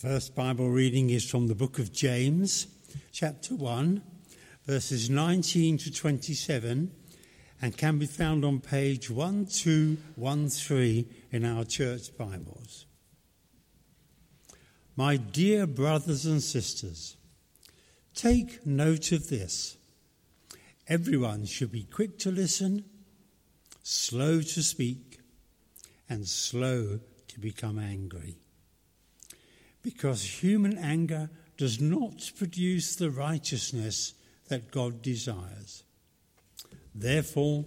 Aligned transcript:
First 0.00 0.34
Bible 0.36 0.70
reading 0.70 1.10
is 1.10 1.28
from 1.28 1.48
the 1.48 1.56
book 1.56 1.80
of 1.80 1.92
James, 1.92 2.68
chapter 3.10 3.56
1, 3.56 4.00
verses 4.64 5.10
19 5.10 5.76
to 5.78 5.92
27, 5.92 6.92
and 7.60 7.76
can 7.76 7.98
be 7.98 8.06
found 8.06 8.44
on 8.44 8.60
page 8.60 9.10
1213 9.10 11.14
in 11.32 11.44
our 11.44 11.64
church 11.64 12.16
Bibles. 12.16 12.86
My 14.94 15.16
dear 15.16 15.66
brothers 15.66 16.26
and 16.26 16.44
sisters, 16.44 17.16
take 18.14 18.64
note 18.64 19.10
of 19.10 19.28
this. 19.28 19.78
Everyone 20.86 21.44
should 21.44 21.72
be 21.72 21.82
quick 21.82 22.20
to 22.20 22.30
listen, 22.30 22.84
slow 23.82 24.42
to 24.42 24.62
speak, 24.62 25.18
and 26.08 26.28
slow 26.28 27.00
to 27.26 27.40
become 27.40 27.80
angry. 27.80 28.36
Because 29.88 30.42
human 30.42 30.76
anger 30.76 31.30
does 31.56 31.80
not 31.80 32.30
produce 32.36 32.94
the 32.94 33.10
righteousness 33.10 34.12
that 34.48 34.70
God 34.70 35.00
desires. 35.00 35.82
Therefore, 36.94 37.64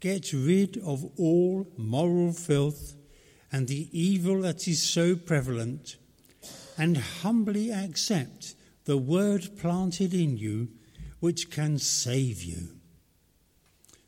get 0.00 0.32
rid 0.32 0.78
of 0.78 1.04
all 1.18 1.66
moral 1.76 2.32
filth 2.32 2.96
and 3.52 3.68
the 3.68 3.90
evil 3.92 4.40
that 4.40 4.66
is 4.66 4.82
so 4.82 5.14
prevalent, 5.14 5.96
and 6.78 6.96
humbly 6.96 7.70
accept 7.70 8.54
the 8.86 8.96
word 8.96 9.50
planted 9.58 10.14
in 10.14 10.38
you 10.38 10.68
which 11.18 11.50
can 11.50 11.78
save 11.78 12.42
you. 12.42 12.68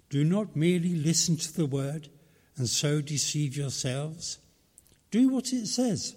Do 0.09 0.25
not 0.25 0.57
merely 0.57 0.95
listen 0.95 1.37
to 1.37 1.53
the 1.53 1.67
word 1.67 2.09
and 2.57 2.67
so 2.67 3.03
deceive 3.03 3.59
yourselves. 3.59 4.39
Do 5.11 5.29
what 5.29 5.53
it 5.53 5.67
says. 5.67 6.17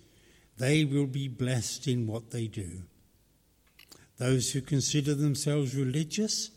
they 0.61 0.85
will 0.85 1.07
be 1.07 1.27
blessed 1.27 1.87
in 1.87 2.05
what 2.05 2.29
they 2.29 2.45
do. 2.45 2.83
Those 4.19 4.51
who 4.51 4.61
consider 4.61 5.15
themselves 5.15 5.73
religious 5.73 6.51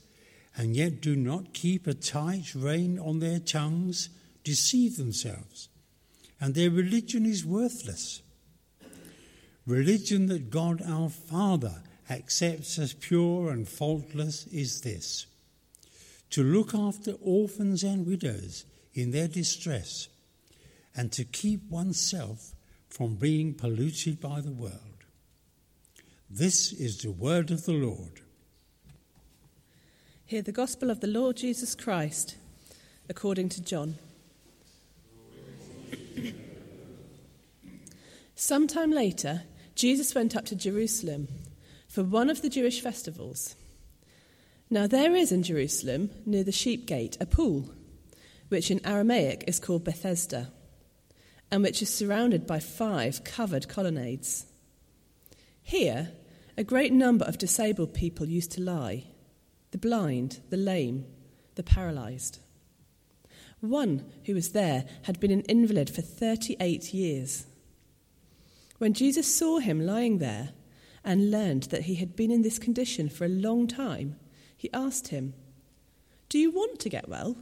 and 0.59 0.77
yet 0.77 1.01
do 1.01 1.17
not 1.17 1.55
keep 1.55 1.87
a 1.87 1.95
tight 1.95 2.55
rein 2.55 2.99
on 2.99 3.21
their 3.21 3.39
tongues 3.39 4.11
deceive 4.45 4.99
themselves, 4.99 5.71
and 6.39 6.55
their 6.55 6.71
religion 6.71 7.25
is 7.25 7.47
worthless. 7.47 8.21
Religion 9.67 10.27
that 10.27 10.51
God 10.51 10.83
our 10.87 11.09
Father 11.09 11.83
accepts 12.11 12.79
as 12.79 12.93
pure 12.93 13.51
and 13.51 13.67
faultless 13.67 14.47
is 14.49 14.83
this 14.83 15.25
to 16.29 16.43
look 16.43 16.75
after 16.75 17.13
orphans 17.23 17.83
and 17.83 18.07
widows 18.07 18.67
in 18.93 19.13
their 19.13 19.29
distress, 19.29 20.09
and 20.95 21.11
to 21.13 21.25
keep 21.25 21.71
oneself 21.71 22.54
from 22.95 23.17
being 23.17 23.53
polluted 23.53 24.21
by 24.21 24.41
the 24.41 24.53
world. 24.53 25.05
This 26.31 26.73
is 26.73 26.99
the 26.99 27.11
word 27.11 27.51
of 27.51 27.65
the 27.65 27.73
Lord. 27.73 28.21
Hear 30.25 30.43
the 30.43 30.53
gospel 30.53 30.91
of 30.91 31.01
the 31.01 31.09
Lord 31.09 31.37
Jesus 31.37 31.75
Christ 31.75 32.37
according 33.09 33.49
to 33.49 33.63
John. 33.63 33.97
Sometime 38.37 38.93
later, 38.93 39.43
Jesus 39.75 40.15
went 40.15 40.37
up 40.37 40.45
to 40.47 40.55
Jerusalem 40.55 41.27
for 41.89 42.05
one 42.05 42.31
of 42.31 42.43
the 42.43 42.49
Jewish 42.49 42.81
festivals. 42.81 43.57
Now, 44.71 44.87
there 44.87 45.17
is 45.17 45.33
in 45.33 45.43
Jerusalem, 45.43 46.11
near 46.25 46.45
the 46.45 46.53
sheep 46.53 46.87
gate, 46.87 47.17
a 47.21 47.27
pool, 47.27 47.73
which 48.51 48.71
in 48.71 48.87
Aramaic 48.87 49.43
is 49.49 49.59
called 49.59 49.83
Bethesda, 49.83 50.53
and 51.55 51.63
which 51.63 51.81
is 51.81 51.95
surrounded 51.95 52.49
by 52.49 52.59
five 52.59 53.23
covered 53.23 53.69
colonnades. 53.69 54.47
Here, 55.63 56.11
a 56.57 56.65
great 56.65 56.93
number 56.93 57.25
of 57.27 57.39
disabled 57.39 57.95
people 57.95 58.29
used 58.29 58.51
to 58.53 58.61
lie 58.61 59.05
the 59.71 59.79
blind, 59.79 60.41
the 60.51 60.57
lame, 60.57 61.07
the 61.55 61.63
paralyzed. 61.63 62.41
One 63.61 64.05
who 64.25 64.35
was 64.35 64.51
there 64.51 64.85
had 65.03 65.21
been 65.21 65.31
an 65.31 65.43
invalid 65.43 65.91
for 65.91 66.03
38 66.03 66.93
years. 66.93 67.47
When 68.79 68.93
Jesus 68.93 69.33
saw 69.33 69.61
him 69.61 69.87
lying 69.87 70.19
there 70.19 70.49
and 71.05 71.31
learned 71.31 71.65
that 71.65 71.83
he 71.83 71.95
had 71.95 72.17
been 72.17 72.33
in 72.33 72.43
this 72.43 72.59
condition 72.59 73.09
for 73.09 73.27
a 73.27 73.29
long 73.29 73.69
time, 73.69 74.17
he 74.57 74.73
asked 74.73 75.09
him, 75.09 75.35
Do 76.29 76.37
you 76.37 76.51
want 76.51 76.81
to 76.81 76.89
get 76.89 77.09
well? 77.09 77.37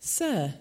Sir, 0.00 0.54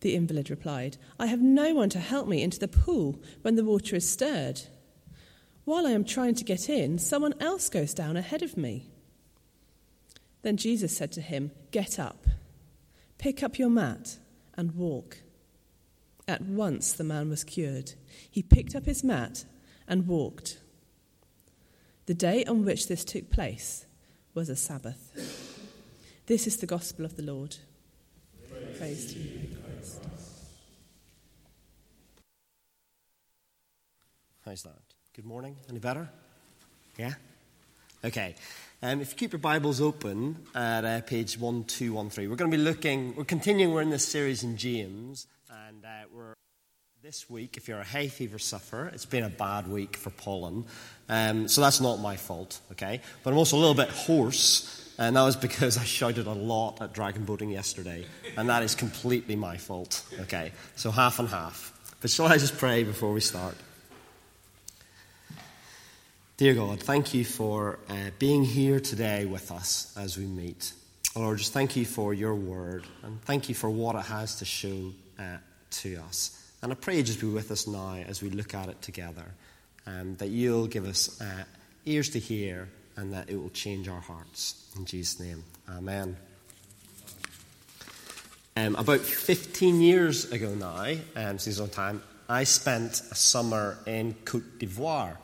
the 0.00 0.14
invalid 0.14 0.50
replied, 0.50 0.96
I 1.18 1.26
have 1.26 1.40
no 1.40 1.74
one 1.74 1.88
to 1.90 1.98
help 1.98 2.28
me 2.28 2.42
into 2.42 2.58
the 2.58 2.68
pool 2.68 3.20
when 3.42 3.56
the 3.56 3.64
water 3.64 3.96
is 3.96 4.08
stirred. 4.08 4.62
While 5.64 5.86
I 5.86 5.90
am 5.90 6.04
trying 6.04 6.34
to 6.36 6.44
get 6.44 6.68
in, 6.68 6.98
someone 6.98 7.34
else 7.40 7.68
goes 7.68 7.92
down 7.92 8.16
ahead 8.16 8.42
of 8.42 8.56
me. 8.56 8.90
Then 10.42 10.56
Jesus 10.56 10.96
said 10.96 11.12
to 11.12 11.20
him, 11.20 11.50
Get 11.72 11.98
up, 11.98 12.26
pick 13.18 13.42
up 13.42 13.58
your 13.58 13.70
mat, 13.70 14.18
and 14.56 14.74
walk. 14.74 15.18
At 16.26 16.42
once 16.42 16.92
the 16.92 17.04
man 17.04 17.28
was 17.28 17.44
cured. 17.44 17.94
He 18.30 18.42
picked 18.42 18.74
up 18.74 18.84
his 18.84 19.02
mat 19.02 19.44
and 19.86 20.06
walked. 20.06 20.58
The 22.06 22.14
day 22.14 22.44
on 22.44 22.64
which 22.64 22.88
this 22.88 23.04
took 23.04 23.30
place 23.30 23.86
was 24.34 24.48
a 24.48 24.56
Sabbath. 24.56 25.12
This 26.26 26.46
is 26.46 26.58
the 26.58 26.66
gospel 26.66 27.04
of 27.04 27.16
the 27.16 27.22
Lord. 27.22 27.56
Praise, 28.48 28.78
Praise 28.78 29.12
to 29.12 29.18
you, 29.18 29.47
How's 34.48 34.62
that? 34.62 34.80
Good 35.14 35.26
morning. 35.26 35.56
Any 35.68 35.78
better? 35.78 36.08
Yeah? 36.96 37.12
Okay. 38.02 38.34
Um, 38.82 39.02
if 39.02 39.10
you 39.10 39.16
keep 39.18 39.32
your 39.32 39.40
Bibles 39.40 39.78
open 39.78 40.36
at 40.54 40.86
uh, 40.86 41.02
page 41.02 41.36
1213, 41.36 42.30
we're 42.30 42.36
going 42.36 42.50
to 42.50 42.56
be 42.56 42.62
looking, 42.62 43.14
we're 43.14 43.24
continuing, 43.24 43.74
we're 43.74 43.82
in 43.82 43.90
this 43.90 44.08
series 44.08 44.44
in 44.44 44.56
James, 44.56 45.26
and 45.66 45.84
uh, 45.84 45.88
we're 46.10 46.32
this 47.02 47.28
week, 47.28 47.58
if 47.58 47.68
you're 47.68 47.80
a 47.80 47.84
hay 47.84 48.08
fever 48.08 48.38
sufferer, 48.38 48.86
it's 48.86 49.04
been 49.04 49.24
a 49.24 49.28
bad 49.28 49.68
week 49.68 49.98
for 49.98 50.08
pollen. 50.08 50.64
Um, 51.10 51.46
so 51.46 51.60
that's 51.60 51.82
not 51.82 51.96
my 51.96 52.16
fault, 52.16 52.58
okay? 52.72 53.02
But 53.22 53.32
I'm 53.32 53.36
also 53.36 53.58
a 53.58 53.60
little 53.60 53.74
bit 53.74 53.90
hoarse, 53.90 54.94
and 54.96 55.14
that 55.16 55.24
was 55.24 55.36
because 55.36 55.76
I 55.76 55.84
shouted 55.84 56.26
a 56.26 56.32
lot 56.32 56.80
at 56.80 56.94
dragon 56.94 57.26
boating 57.26 57.50
yesterday, 57.50 58.06
and 58.38 58.48
that 58.48 58.62
is 58.62 58.74
completely 58.74 59.36
my 59.36 59.58
fault, 59.58 60.04
okay? 60.20 60.52
So 60.74 60.90
half 60.90 61.18
and 61.18 61.28
half. 61.28 61.74
But 62.00 62.10
shall 62.10 62.28
I 62.28 62.38
just 62.38 62.56
pray 62.56 62.82
before 62.82 63.12
we 63.12 63.20
start? 63.20 63.54
Dear 66.38 66.54
God, 66.54 66.78
thank 66.78 67.14
you 67.14 67.24
for 67.24 67.80
uh, 67.88 68.10
being 68.20 68.44
here 68.44 68.78
today 68.78 69.24
with 69.24 69.50
us 69.50 69.92
as 69.98 70.16
we 70.16 70.24
meet. 70.24 70.72
Lord, 71.16 71.38
just 71.38 71.52
thank 71.52 71.74
you 71.74 71.84
for 71.84 72.14
your 72.14 72.36
word 72.36 72.84
and 73.02 73.20
thank 73.22 73.48
you 73.48 73.56
for 73.56 73.68
what 73.68 73.96
it 73.96 74.04
has 74.04 74.36
to 74.36 74.44
show 74.44 74.92
uh, 75.18 75.38
to 75.70 75.96
us. 75.96 76.52
And 76.62 76.70
I 76.70 76.76
pray 76.76 76.98
you 76.98 77.02
just 77.02 77.20
be 77.20 77.26
with 77.26 77.50
us 77.50 77.66
now 77.66 77.96
as 78.06 78.22
we 78.22 78.30
look 78.30 78.54
at 78.54 78.68
it 78.68 78.80
together, 78.82 79.24
and 79.84 80.16
that 80.18 80.28
you'll 80.28 80.68
give 80.68 80.84
us 80.86 81.20
uh, 81.20 81.42
ears 81.86 82.08
to 82.10 82.20
hear 82.20 82.68
and 82.96 83.12
that 83.12 83.28
it 83.28 83.34
will 83.34 83.50
change 83.50 83.88
our 83.88 84.00
hearts. 84.00 84.70
In 84.76 84.84
Jesus' 84.84 85.18
name, 85.18 85.42
amen. 85.68 86.16
Um, 88.56 88.76
about 88.76 89.00
15 89.00 89.80
years 89.80 90.30
ago 90.30 90.54
now, 90.54 90.94
um, 91.16 91.40
since 91.40 91.58
long 91.58 91.68
time, 91.68 92.00
I 92.28 92.44
spent 92.44 93.02
a 93.10 93.16
summer 93.16 93.76
in 93.86 94.14
Cote 94.24 94.60
d'Ivoire. 94.60 95.16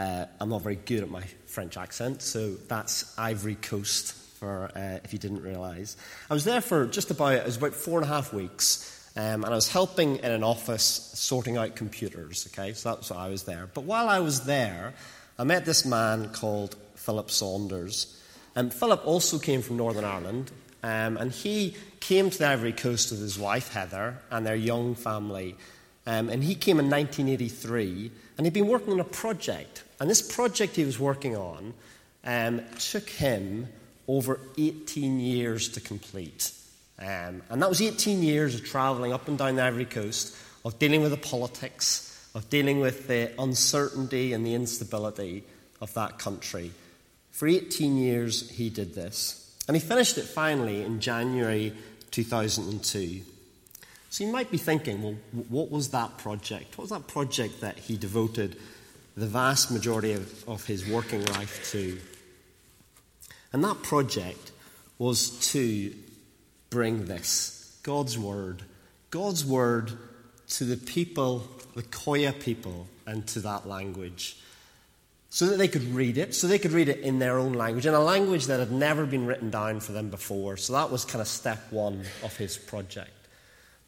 Uh, 0.00 0.24
I'm 0.40 0.48
not 0.48 0.62
very 0.62 0.76
good 0.76 1.02
at 1.02 1.10
my 1.10 1.22
French 1.44 1.76
accent, 1.76 2.22
so 2.22 2.54
that's 2.68 3.12
Ivory 3.18 3.56
Coast, 3.56 4.14
for 4.14 4.70
uh, 4.74 4.98
if 5.04 5.12
you 5.12 5.18
didn't 5.18 5.42
realise. 5.42 5.94
I 6.30 6.32
was 6.32 6.44
there 6.44 6.62
for 6.62 6.86
just 6.86 7.10
about, 7.10 7.34
it 7.34 7.44
was 7.44 7.58
about 7.58 7.74
four 7.74 8.00
and 8.00 8.06
a 8.06 8.08
half 8.08 8.32
weeks, 8.32 9.12
um, 9.14 9.44
and 9.44 9.52
I 9.52 9.54
was 9.54 9.68
helping 9.68 10.16
in 10.16 10.32
an 10.32 10.42
office 10.42 11.10
sorting 11.12 11.58
out 11.58 11.76
computers, 11.76 12.48
okay? 12.50 12.72
So 12.72 12.94
that's 12.94 13.10
why 13.10 13.26
I 13.26 13.28
was 13.28 13.42
there. 13.42 13.68
But 13.74 13.84
while 13.84 14.08
I 14.08 14.20
was 14.20 14.46
there, 14.46 14.94
I 15.38 15.44
met 15.44 15.66
this 15.66 15.84
man 15.84 16.30
called 16.30 16.76
Philip 16.94 17.30
Saunders. 17.30 18.16
And 18.56 18.72
Philip 18.72 19.06
also 19.06 19.38
came 19.38 19.60
from 19.60 19.76
Northern 19.76 20.06
Ireland, 20.06 20.50
um, 20.82 21.18
and 21.18 21.30
he 21.30 21.76
came 22.00 22.30
to 22.30 22.38
the 22.38 22.48
Ivory 22.48 22.72
Coast 22.72 23.10
with 23.10 23.20
his 23.20 23.38
wife 23.38 23.74
Heather 23.74 24.16
and 24.30 24.46
their 24.46 24.56
young 24.56 24.94
family 24.94 25.56
Um, 26.06 26.30
and 26.30 26.42
he 26.42 26.54
came 26.54 26.80
in 26.80 26.88
1983, 26.88 28.10
and 28.36 28.46
he'd 28.46 28.54
been 28.54 28.66
working 28.66 28.92
on 28.92 29.00
a 29.00 29.04
project. 29.04 29.84
And 30.00 30.08
this 30.08 30.22
project 30.22 30.76
he 30.76 30.84
was 30.84 30.98
working 30.98 31.36
on 31.36 31.74
um, 32.24 32.62
took 32.78 33.08
him 33.08 33.68
over 34.08 34.40
18 34.58 35.20
years 35.20 35.68
to 35.68 35.80
complete. 35.80 36.52
Um, 36.98 37.42
and 37.48 37.62
that 37.62 37.68
was 37.68 37.80
18 37.80 38.22
years 38.22 38.54
of 38.54 38.64
traveling 38.64 39.12
up 39.12 39.28
and 39.28 39.38
down 39.38 39.56
the 39.56 39.62
Ivory 39.62 39.84
Coast, 39.84 40.36
of 40.64 40.78
dealing 40.78 41.02
with 41.02 41.12
the 41.12 41.16
politics, 41.16 42.28
of 42.34 42.48
dealing 42.50 42.80
with 42.80 43.08
the 43.08 43.30
uncertainty 43.38 44.32
and 44.32 44.44
the 44.44 44.54
instability 44.54 45.44
of 45.80 45.92
that 45.94 46.18
country. 46.18 46.72
For 47.30 47.46
18 47.46 47.96
years, 47.96 48.50
he 48.50 48.68
did 48.68 48.94
this. 48.94 49.56
And 49.66 49.76
he 49.76 49.80
finished 49.80 50.18
it 50.18 50.24
finally 50.24 50.82
in 50.82 51.00
January 51.00 51.72
2002. 52.10 53.22
So 54.10 54.24
you 54.24 54.32
might 54.32 54.50
be 54.50 54.58
thinking, 54.58 55.02
well, 55.02 55.14
what 55.48 55.70
was 55.70 55.90
that 55.90 56.18
project? 56.18 56.76
What 56.76 56.82
was 56.82 56.90
that 56.90 57.06
project 57.06 57.60
that 57.60 57.78
he 57.78 57.96
devoted 57.96 58.56
the 59.16 59.26
vast 59.26 59.70
majority 59.70 60.12
of, 60.12 60.48
of 60.48 60.64
his 60.66 60.88
working 60.88 61.24
life 61.26 61.70
to? 61.72 61.98
And 63.52 63.64
that 63.64 63.82
project 63.82 64.52
was 64.98 65.50
to 65.52 65.94
bring 66.68 67.06
this 67.06 67.78
God's 67.82 68.18
Word, 68.18 68.62
God's 69.10 69.44
Word 69.44 69.92
to 70.50 70.64
the 70.64 70.76
people, 70.76 71.48
the 71.74 71.82
Koya 71.82 72.38
people, 72.38 72.86
and 73.06 73.26
to 73.28 73.40
that 73.40 73.66
language. 73.66 74.36
So 75.32 75.46
that 75.46 75.58
they 75.58 75.68
could 75.68 75.94
read 75.94 76.18
it, 76.18 76.34
so 76.34 76.48
they 76.48 76.58
could 76.58 76.72
read 76.72 76.88
it 76.88 77.00
in 77.00 77.20
their 77.20 77.38
own 77.38 77.52
language, 77.52 77.86
in 77.86 77.94
a 77.94 78.00
language 78.00 78.46
that 78.46 78.58
had 78.58 78.72
never 78.72 79.06
been 79.06 79.26
written 79.26 79.48
down 79.48 79.78
for 79.78 79.92
them 79.92 80.10
before. 80.10 80.56
So 80.56 80.72
that 80.72 80.90
was 80.90 81.04
kind 81.04 81.22
of 81.22 81.28
step 81.28 81.70
one 81.70 82.02
of 82.24 82.36
his 82.36 82.58
project. 82.58 83.12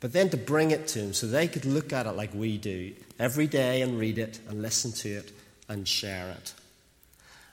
But 0.02 0.12
then 0.12 0.30
to 0.30 0.36
bring 0.36 0.72
it 0.72 0.88
to 0.88 0.98
them 0.98 1.12
so 1.12 1.28
they 1.28 1.46
could 1.46 1.64
look 1.64 1.92
at 1.92 2.06
it 2.06 2.16
like 2.16 2.34
we 2.34 2.58
do 2.58 2.92
every 3.20 3.46
day 3.46 3.82
and 3.82 4.00
read 4.00 4.18
it 4.18 4.40
and 4.48 4.60
listen 4.60 4.90
to 4.90 5.08
it 5.08 5.32
and 5.68 5.86
share 5.86 6.28
it. 6.30 6.54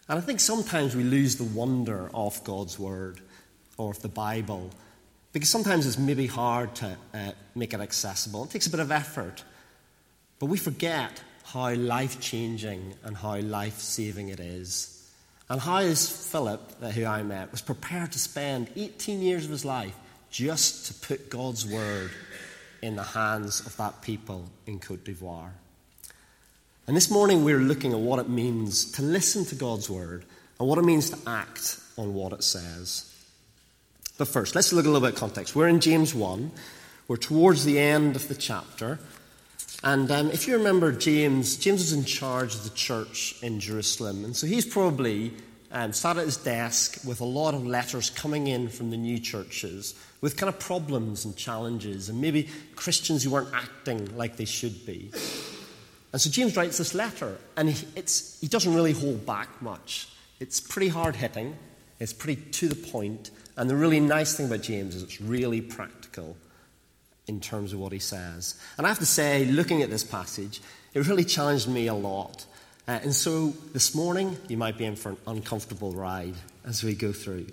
And 0.09 0.17
I 0.17 0.21
think 0.21 0.39
sometimes 0.39 0.95
we 0.95 1.03
lose 1.03 1.35
the 1.35 1.43
wonder 1.43 2.09
of 2.11 2.43
God's 2.43 2.79
Word 2.79 3.21
or 3.77 3.91
of 3.91 4.01
the 4.01 4.09
Bible 4.09 4.71
because 5.31 5.47
sometimes 5.47 5.85
it's 5.85 5.99
maybe 5.99 6.25
hard 6.25 6.73
to 6.77 6.97
uh, 7.13 7.31
make 7.53 7.75
it 7.75 7.81
accessible. 7.81 8.45
It 8.45 8.49
takes 8.49 8.65
a 8.65 8.71
bit 8.71 8.79
of 8.79 8.91
effort. 8.91 9.43
But 10.39 10.47
we 10.47 10.57
forget 10.57 11.21
how 11.43 11.75
life 11.75 12.19
changing 12.19 12.95
and 13.03 13.15
how 13.15 13.37
life 13.41 13.77
saving 13.77 14.29
it 14.29 14.39
is. 14.39 15.07
And 15.49 15.61
how 15.61 15.79
is 15.79 16.09
Philip, 16.09 16.61
uh, 16.81 16.89
who 16.89 17.05
I 17.05 17.21
met, 17.21 17.51
was 17.51 17.61
prepared 17.61 18.11
to 18.13 18.19
spend 18.19 18.71
18 18.75 19.21
years 19.21 19.45
of 19.45 19.51
his 19.51 19.65
life 19.65 19.95
just 20.31 20.87
to 20.87 20.93
put 21.07 21.29
God's 21.29 21.63
word 21.67 22.09
in 22.81 22.95
the 22.95 23.03
hands 23.03 23.65
of 23.65 23.75
that 23.77 24.01
people 24.01 24.45
in 24.65 24.79
Cote 24.79 25.03
d'Ivoire. 25.03 25.51
And 26.87 26.97
this 26.97 27.11
morning 27.11 27.43
we're 27.43 27.59
looking 27.59 27.93
at 27.93 27.99
what 27.99 28.19
it 28.19 28.29
means 28.29 28.91
to 28.93 29.01
listen 29.01 29.45
to 29.45 29.55
God's 29.55 29.89
word 29.89 30.25
and 30.59 30.67
what 30.67 30.77
it 30.77 30.83
means 30.83 31.09
to 31.11 31.17
act 31.27 31.79
on 31.97 32.13
what 32.13 32.33
it 32.33 32.43
says. 32.43 33.13
But 34.17 34.27
first, 34.27 34.55
let's 34.55 34.73
look 34.73 34.85
a 34.85 34.89
little 34.89 35.07
bit 35.07 35.13
of 35.13 35.19
context. 35.19 35.55
We're 35.55 35.67
in 35.67 35.79
James 35.79 36.13
1. 36.13 36.51
We're 37.07 37.17
towards 37.17 37.63
the 37.63 37.79
end 37.79 38.15
of 38.15 38.27
the 38.27 38.35
chapter. 38.35 38.99
And 39.83 40.11
um, 40.11 40.31
if 40.31 40.47
you 40.47 40.57
remember 40.57 40.91
James, 40.91 41.55
James 41.55 41.79
was 41.81 41.93
in 41.93 42.03
charge 42.03 42.55
of 42.55 42.63
the 42.63 42.69
church 42.71 43.35
in 43.41 43.59
Jerusalem. 43.59 44.25
And 44.25 44.35
so 44.35 44.45
he's 44.45 44.65
probably 44.65 45.31
um, 45.71 45.93
sat 45.93 46.17
at 46.17 46.25
his 46.25 46.37
desk 46.37 46.99
with 47.05 47.21
a 47.21 47.25
lot 47.25 47.53
of 47.53 47.65
letters 47.65 48.09
coming 48.09 48.47
in 48.47 48.69
from 48.69 48.89
the 48.89 48.97
new 48.97 49.19
churches 49.19 49.93
with 50.21 50.35
kind 50.35 50.49
of 50.49 50.59
problems 50.59 51.25
and 51.25 51.35
challenges, 51.35 52.09
and 52.09 52.19
maybe 52.19 52.49
Christians 52.75 53.23
who 53.23 53.29
weren't 53.29 53.53
acting 53.53 54.15
like 54.17 54.37
they 54.37 54.45
should 54.45 54.85
be. 54.85 55.11
And 56.11 56.19
so 56.19 56.29
James 56.29 56.57
writes 56.57 56.77
this 56.77 56.93
letter, 56.93 57.37
and 57.55 57.69
he, 57.69 57.85
he 58.41 58.47
doesn't 58.47 58.73
really 58.73 58.93
hold 58.93 59.25
back 59.25 59.61
much. 59.61 60.09
It's 60.39 60.59
pretty 60.59 60.87
hard 60.89 61.15
hitting, 61.15 61.55
it's 61.99 62.13
pretty 62.13 62.41
to 62.51 62.67
the 62.67 62.75
point, 62.75 63.31
and 63.55 63.69
the 63.69 63.75
really 63.75 63.99
nice 63.99 64.35
thing 64.35 64.47
about 64.47 64.61
James 64.61 64.95
is 64.95 65.03
it's 65.03 65.21
really 65.21 65.61
practical 65.61 66.35
in 67.27 67.39
terms 67.39 67.73
of 67.73 67.79
what 67.79 67.91
he 67.91 67.99
says. 67.99 68.59
And 68.77 68.87
I 68.87 68.89
have 68.89 68.99
to 68.99 69.05
say, 69.05 69.45
looking 69.45 69.83
at 69.83 69.89
this 69.89 70.03
passage, 70.03 70.61
it 70.93 71.07
really 71.07 71.25
challenged 71.25 71.67
me 71.69 71.87
a 71.87 71.93
lot. 71.93 72.45
Uh, 72.89 72.93
and 73.03 73.13
so 73.13 73.53
this 73.71 73.93
morning, 73.93 74.35
you 74.47 74.57
might 74.57 74.75
be 74.75 74.83
in 74.83 74.95
for 74.95 75.09
an 75.09 75.17
uncomfortable 75.27 75.91
ride 75.91 76.33
as 76.65 76.83
we 76.83 76.95
go 76.95 77.11
through. 77.11 77.45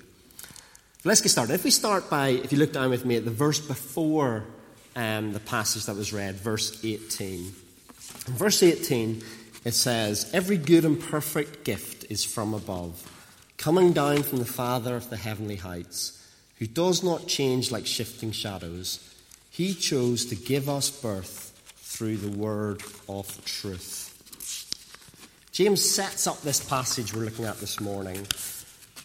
Let's 1.04 1.20
get 1.20 1.28
started. 1.28 1.52
If 1.52 1.62
we 1.62 1.70
start 1.70 2.08
by, 2.08 2.28
if 2.28 2.52
you 2.52 2.58
look 2.58 2.72
down 2.72 2.88
with 2.88 3.04
me 3.04 3.16
at 3.16 3.26
the 3.26 3.30
verse 3.30 3.60
before 3.60 4.44
um, 4.96 5.34
the 5.34 5.40
passage 5.40 5.84
that 5.84 5.94
was 5.94 6.10
read, 6.10 6.36
verse 6.36 6.82
18. 6.82 7.52
In 8.28 8.32
verse 8.32 8.62
18, 8.62 9.22
it 9.66 9.72
says, 9.72 10.30
Every 10.32 10.56
good 10.56 10.86
and 10.86 10.98
perfect 10.98 11.64
gift 11.64 12.10
is 12.10 12.24
from 12.24 12.54
above 12.54 13.12
coming 13.58 13.92
down 13.92 14.22
from 14.22 14.38
the 14.38 14.46
Father 14.46 14.96
of 14.96 15.10
the 15.10 15.18
heavenly 15.18 15.56
heights, 15.56 16.26
who 16.60 16.66
does 16.66 17.02
not 17.02 17.26
change 17.26 17.70
like 17.70 17.84
shifting 17.84 18.32
shadows. 18.32 19.06
He 19.50 19.74
chose 19.74 20.24
to 20.26 20.34
give 20.34 20.70
us 20.70 20.88
birth 20.88 21.52
through 21.76 22.16
the 22.16 22.38
word 22.38 22.82
of 23.06 23.44
truth. 23.44 24.05
James 25.56 25.82
sets 25.90 26.26
up 26.26 26.38
this 26.42 26.62
passage 26.62 27.14
we're 27.14 27.24
looking 27.24 27.46
at 27.46 27.56
this 27.60 27.80
morning. 27.80 28.26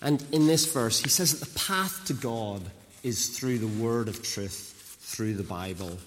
And 0.02 0.22
in 0.34 0.48
this 0.48 0.70
verse, 0.74 1.00
he 1.00 1.08
says 1.08 1.40
that 1.40 1.48
the 1.48 1.58
path 1.58 2.04
to 2.08 2.14
God 2.14 2.62
is 3.04 3.30
through 3.30 3.60
the 3.60 3.82
word 3.82 4.10
of 4.10 4.22
truth, 4.22 4.98
through 5.00 5.36
the 5.36 5.44
Bible. 5.44 5.98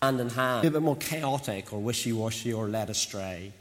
Hand 0.00 0.20
in 0.20 0.28
hand, 0.28 0.64
a 0.64 0.70
bit 0.70 0.82
more 0.82 0.94
chaotic 0.94 1.72
or 1.72 1.80
wishy 1.80 2.12
washy 2.12 2.52
or 2.52 2.68
led 2.68 2.90
astray. 2.90 3.52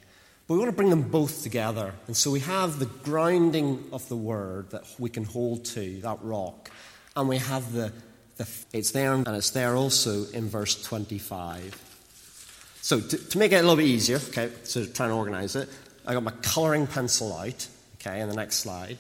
But 0.48 0.54
we 0.54 0.60
want 0.60 0.70
to 0.70 0.78
bring 0.78 0.92
them 0.92 1.10
both 1.10 1.42
together. 1.42 1.96
And 2.06 2.16
so 2.16 2.30
we 2.30 2.42
have 2.42 2.78
the 2.78 2.86
grounding 2.86 3.86
of 3.92 4.08
the 4.10 4.16
word 4.16 4.70
that 4.70 4.84
we 5.00 5.10
can 5.10 5.24
hold 5.24 5.66
to, 5.74 6.02
that 6.02 6.20
rock. 6.22 6.70
And 7.16 7.28
we 7.28 7.38
have 7.40 7.74
the, 7.74 7.92
the 8.38 8.48
it's 8.74 8.92
there 8.92 9.14
and 9.14 9.28
it's 9.30 9.50
there 9.50 9.76
also 9.76 10.26
in 10.26 10.50
verse 10.50 10.84
25. 10.84 11.89
So 12.82 13.00
to, 13.00 13.18
to 13.18 13.38
make 13.38 13.52
it 13.52 13.56
a 13.56 13.62
little 13.62 13.76
bit 13.76 13.86
easier, 13.86 14.18
okay, 14.18 14.50
so 14.64 14.86
try 14.86 15.06
and 15.06 15.14
organize 15.14 15.56
it, 15.56 15.70
I 16.06 16.14
got 16.14 16.24
my 16.24 16.32
coloring 16.42 16.88
pencil 16.88 17.36
out, 17.36 17.68
okay, 18.00 18.22
in 18.22 18.30
the 18.30 18.36
next 18.36 18.58
slide. 18.58 18.98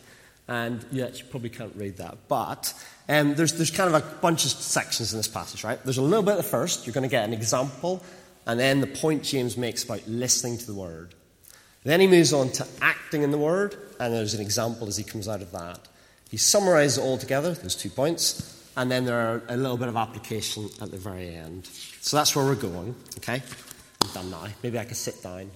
And 0.47 0.83
yeah, 0.91 1.09
you 1.13 1.23
probably 1.25 1.49
can't 1.49 1.75
read 1.75 1.97
that. 1.97 2.17
But 2.27 2.73
um, 3.07 3.35
there's, 3.35 3.53
there's 3.53 3.71
kind 3.71 3.93
of 3.93 4.03
a 4.03 4.05
bunch 4.21 4.45
of 4.45 4.51
sections 4.51 5.13
in 5.13 5.19
this 5.19 5.27
passage, 5.27 5.63
right? 5.63 5.81
There's 5.83 5.97
a 5.97 6.03
little 6.03 6.23
bit 6.23 6.31
at 6.31 6.37
the 6.37 6.43
first, 6.43 6.85
you're 6.85 6.93
going 6.93 7.03
to 7.03 7.09
get 7.09 7.23
an 7.23 7.33
example, 7.33 8.03
and 8.45 8.59
then 8.59 8.81
the 8.81 8.87
point 8.87 9.23
James 9.23 9.57
makes 9.57 9.83
about 9.83 10.07
listening 10.07 10.57
to 10.57 10.65
the 10.65 10.73
word. 10.73 11.13
Then 11.83 11.99
he 11.99 12.07
moves 12.07 12.33
on 12.33 12.49
to 12.53 12.67
acting 12.81 13.23
in 13.23 13.31
the 13.31 13.37
word, 13.37 13.75
and 13.99 14.13
there's 14.13 14.33
an 14.33 14.41
example 14.41 14.87
as 14.87 14.97
he 14.97 15.03
comes 15.03 15.27
out 15.27 15.41
of 15.41 15.51
that. 15.51 15.79
He 16.29 16.37
summarizes 16.37 16.97
it 16.97 17.01
all 17.01 17.17
together, 17.17 17.53
those 17.53 17.75
two 17.75 17.89
points, 17.89 18.69
and 18.75 18.91
then 18.91 19.05
there 19.05 19.19
are 19.19 19.41
a 19.49 19.57
little 19.57 19.77
bit 19.77 19.87
of 19.87 19.95
application 19.95 20.69
at 20.81 20.91
the 20.91 20.97
very 20.97 21.33
end. 21.33 21.67
So 22.01 22.17
that's 22.17 22.35
where 22.35 22.45
we're 22.45 22.55
going, 22.55 22.95
okay? 23.17 23.41
I'm 24.01 24.09
done 24.13 24.31
now. 24.31 24.47
Maybe 24.63 24.79
I 24.79 24.85
can 24.85 24.95
sit 24.95 25.21
down. 25.21 25.51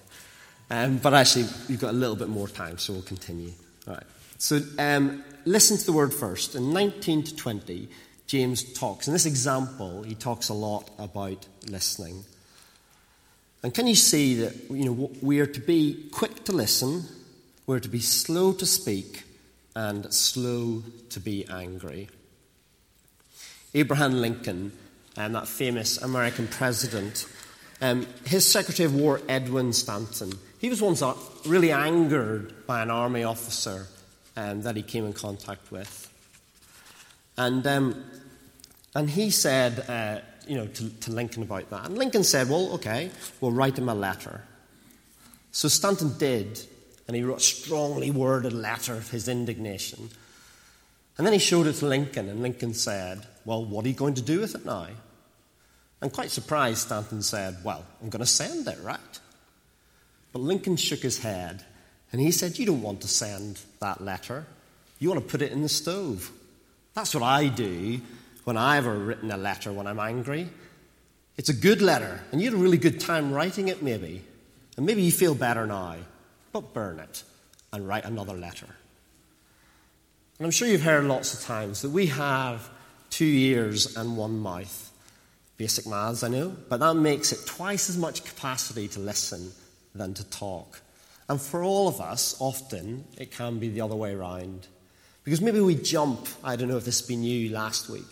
Um, 0.69 0.97
but 0.97 1.13
actually, 1.13 1.45
you've 1.67 1.79
got 1.79 1.91
a 1.91 1.97
little 1.97 2.15
bit 2.15 2.29
more 2.29 2.47
time, 2.47 2.77
so 2.77 2.93
we'll 2.93 3.01
continue. 3.01 3.51
All 3.87 3.93
right. 3.93 4.03
So 4.37 4.59
um, 4.77 5.23
listen 5.45 5.77
to 5.77 5.85
the 5.85 5.93
word 5.93 6.13
first. 6.13 6.55
In 6.55 6.73
19 6.73 7.23
to 7.23 7.35
20, 7.35 7.87
James 8.27 8.73
talks. 8.73 9.07
In 9.07 9.13
this 9.13 9.25
example, 9.25 10.03
he 10.03 10.15
talks 10.15 10.49
a 10.49 10.53
lot 10.53 10.89
about 10.99 11.47
listening. 11.69 12.25
And 13.61 13.73
can 13.73 13.87
you 13.87 13.95
see 13.95 14.35
that 14.41 14.55
you 14.69 14.85
know, 14.85 15.11
we 15.21 15.39
are 15.39 15.45
to 15.45 15.59
be 15.61 16.09
quick 16.11 16.43
to 16.45 16.51
listen, 16.51 17.05
we're 17.65 17.79
to 17.79 17.89
be 17.89 18.01
slow 18.01 18.51
to 18.53 18.65
speak, 18.65 19.23
and 19.75 20.13
slow 20.13 20.83
to 21.09 21.19
be 21.19 21.45
angry? 21.47 22.09
Abraham 23.73 24.13
Lincoln, 24.13 24.73
um, 25.15 25.31
that 25.33 25.47
famous 25.47 25.97
American 26.01 26.47
president, 26.47 27.25
um, 27.83 28.07
his 28.25 28.49
Secretary 28.49 28.85
of 28.85 28.95
War, 28.95 29.19
Edwin 29.27 29.73
Stanton, 29.73 30.31
he 30.57 30.69
was 30.69 30.81
once 30.81 31.03
really 31.45 31.73
angered 31.73 32.65
by 32.65 32.81
an 32.81 32.89
army 32.89 33.25
officer 33.25 33.87
um, 34.37 34.61
that 34.61 34.77
he 34.77 34.81
came 34.81 35.05
in 35.05 35.11
contact 35.11 35.69
with. 35.69 36.09
And, 37.35 37.67
um, 37.67 38.05
and 38.95 39.09
he 39.09 39.29
said, 39.31 39.83
uh, 39.89 40.19
you 40.47 40.55
know, 40.55 40.65
to, 40.65 40.89
to 41.01 41.11
Lincoln 41.11 41.43
about 41.43 41.69
that. 41.71 41.87
And 41.87 41.97
Lincoln 41.97 42.23
said, 42.23 42.49
well, 42.49 42.71
okay, 42.75 43.11
we'll 43.41 43.51
write 43.51 43.77
him 43.77 43.89
a 43.89 43.95
letter. 43.95 44.45
So 45.51 45.67
Stanton 45.67 46.17
did, 46.17 46.61
and 47.07 47.17
he 47.17 47.23
wrote 47.23 47.39
a 47.39 47.41
strongly 47.41 48.11
worded 48.11 48.53
letter 48.53 48.93
of 48.93 49.09
his 49.09 49.27
indignation. 49.27 50.09
And 51.17 51.27
then 51.27 51.33
he 51.33 51.39
showed 51.39 51.67
it 51.67 51.73
to 51.73 51.85
Lincoln, 51.85 52.29
and 52.29 52.41
Lincoln 52.41 52.73
said, 52.75 53.27
Well, 53.43 53.65
what 53.65 53.83
are 53.83 53.89
you 53.89 53.93
going 53.93 54.13
to 54.13 54.21
do 54.21 54.39
with 54.39 54.55
it 54.55 54.65
now? 54.65 54.87
And 56.03 56.11
quite 56.11 56.31
surprised, 56.31 56.79
Stanton 56.79 57.21
said, 57.21 57.59
Well, 57.63 57.81
I'm 58.01 58.09
going 58.09 58.19
to 58.19 58.25
send 58.25 58.67
it, 58.67 58.77
right? 58.83 58.99
But 60.33 60.41
Lincoln 60.41 60.75
shook 60.75 60.99
his 60.99 61.19
head, 61.19 61.63
and 62.11 62.19
he 62.19 62.31
said, 62.31 62.59
You 62.59 62.65
don't 62.65 62.81
want 62.81 62.99
to 63.01 63.07
send 63.07 63.61
that 63.79 64.01
letter. 64.01 64.45
You 64.99 65.07
want 65.07 65.23
to 65.23 65.31
put 65.31 65.41
it 65.41 65.53
in 65.53 65.61
the 65.61 65.69
stove. 65.69 66.29
That's 66.93 67.13
what 67.13 67.23
I 67.23 67.47
do 67.47 68.01
when 68.43 68.57
I've 68.57 68.85
ever 68.85 68.97
written 68.97 69.31
a 69.31 69.37
letter 69.37 69.71
when 69.71 69.87
I'm 69.87 69.97
angry. 69.97 70.49
It's 71.37 71.47
a 71.47 71.53
good 71.53 71.81
letter, 71.81 72.19
and 72.33 72.41
you 72.41 72.51
had 72.51 72.59
a 72.59 72.61
really 72.61 72.77
good 72.77 72.99
time 72.99 73.31
writing 73.31 73.69
it, 73.69 73.81
maybe. 73.81 74.25
And 74.75 74.85
maybe 74.85 75.03
you 75.03 75.11
feel 75.11 75.35
better 75.35 75.65
now, 75.65 75.95
but 76.51 76.73
burn 76.73 76.99
it 76.99 77.23
and 77.71 77.87
write 77.87 78.03
another 78.03 78.33
letter. 78.33 78.67
And 80.37 80.45
I'm 80.45 80.51
sure 80.51 80.67
you've 80.67 80.81
heard 80.81 81.05
lots 81.05 81.33
of 81.33 81.39
times 81.45 81.81
that 81.81 81.91
we 81.91 82.07
have 82.07 82.69
two 83.09 83.23
ears 83.23 83.95
and 83.95 84.17
one 84.17 84.39
mouth. 84.39 84.89
Basic 85.63 85.87
maths, 85.87 86.23
I 86.23 86.27
know, 86.27 86.53
but 86.67 86.81
that 86.81 86.95
makes 86.95 87.31
it 87.31 87.39
twice 87.45 87.89
as 87.89 87.97
much 87.97 88.25
capacity 88.25 88.89
to 88.89 88.99
listen 88.99 89.49
than 89.95 90.13
to 90.15 90.23
talk. 90.25 90.81
And 91.29 91.39
for 91.39 91.63
all 91.63 91.87
of 91.87 92.01
us, 92.01 92.35
often 92.39 93.05
it 93.17 93.31
can 93.31 93.59
be 93.59 93.69
the 93.69 93.79
other 93.79 93.95
way 93.95 94.13
around. 94.13 94.67
Because 95.23 95.39
maybe 95.39 95.61
we 95.61 95.75
jump, 95.75 96.27
I 96.43 96.57
don't 96.57 96.67
know 96.67 96.75
if 96.75 96.83
this 96.83 96.99
has 96.99 97.07
been 97.07 97.23
you 97.23 97.47
last 97.53 97.87
week, 97.89 98.03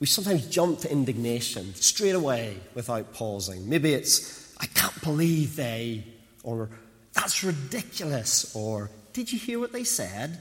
we 0.00 0.06
sometimes 0.06 0.48
jump 0.48 0.80
to 0.80 0.92
indignation 0.92 1.74
straight 1.76 2.14
away 2.14 2.58
without 2.74 3.14
pausing. 3.14 3.66
Maybe 3.66 3.94
it's, 3.94 4.54
I 4.60 4.66
can't 4.66 5.00
believe 5.02 5.56
they, 5.56 6.04
or 6.42 6.68
that's 7.14 7.42
ridiculous, 7.42 8.54
or 8.54 8.90
did 9.14 9.32
you 9.32 9.38
hear 9.38 9.58
what 9.58 9.72
they 9.72 9.84
said? 9.84 10.38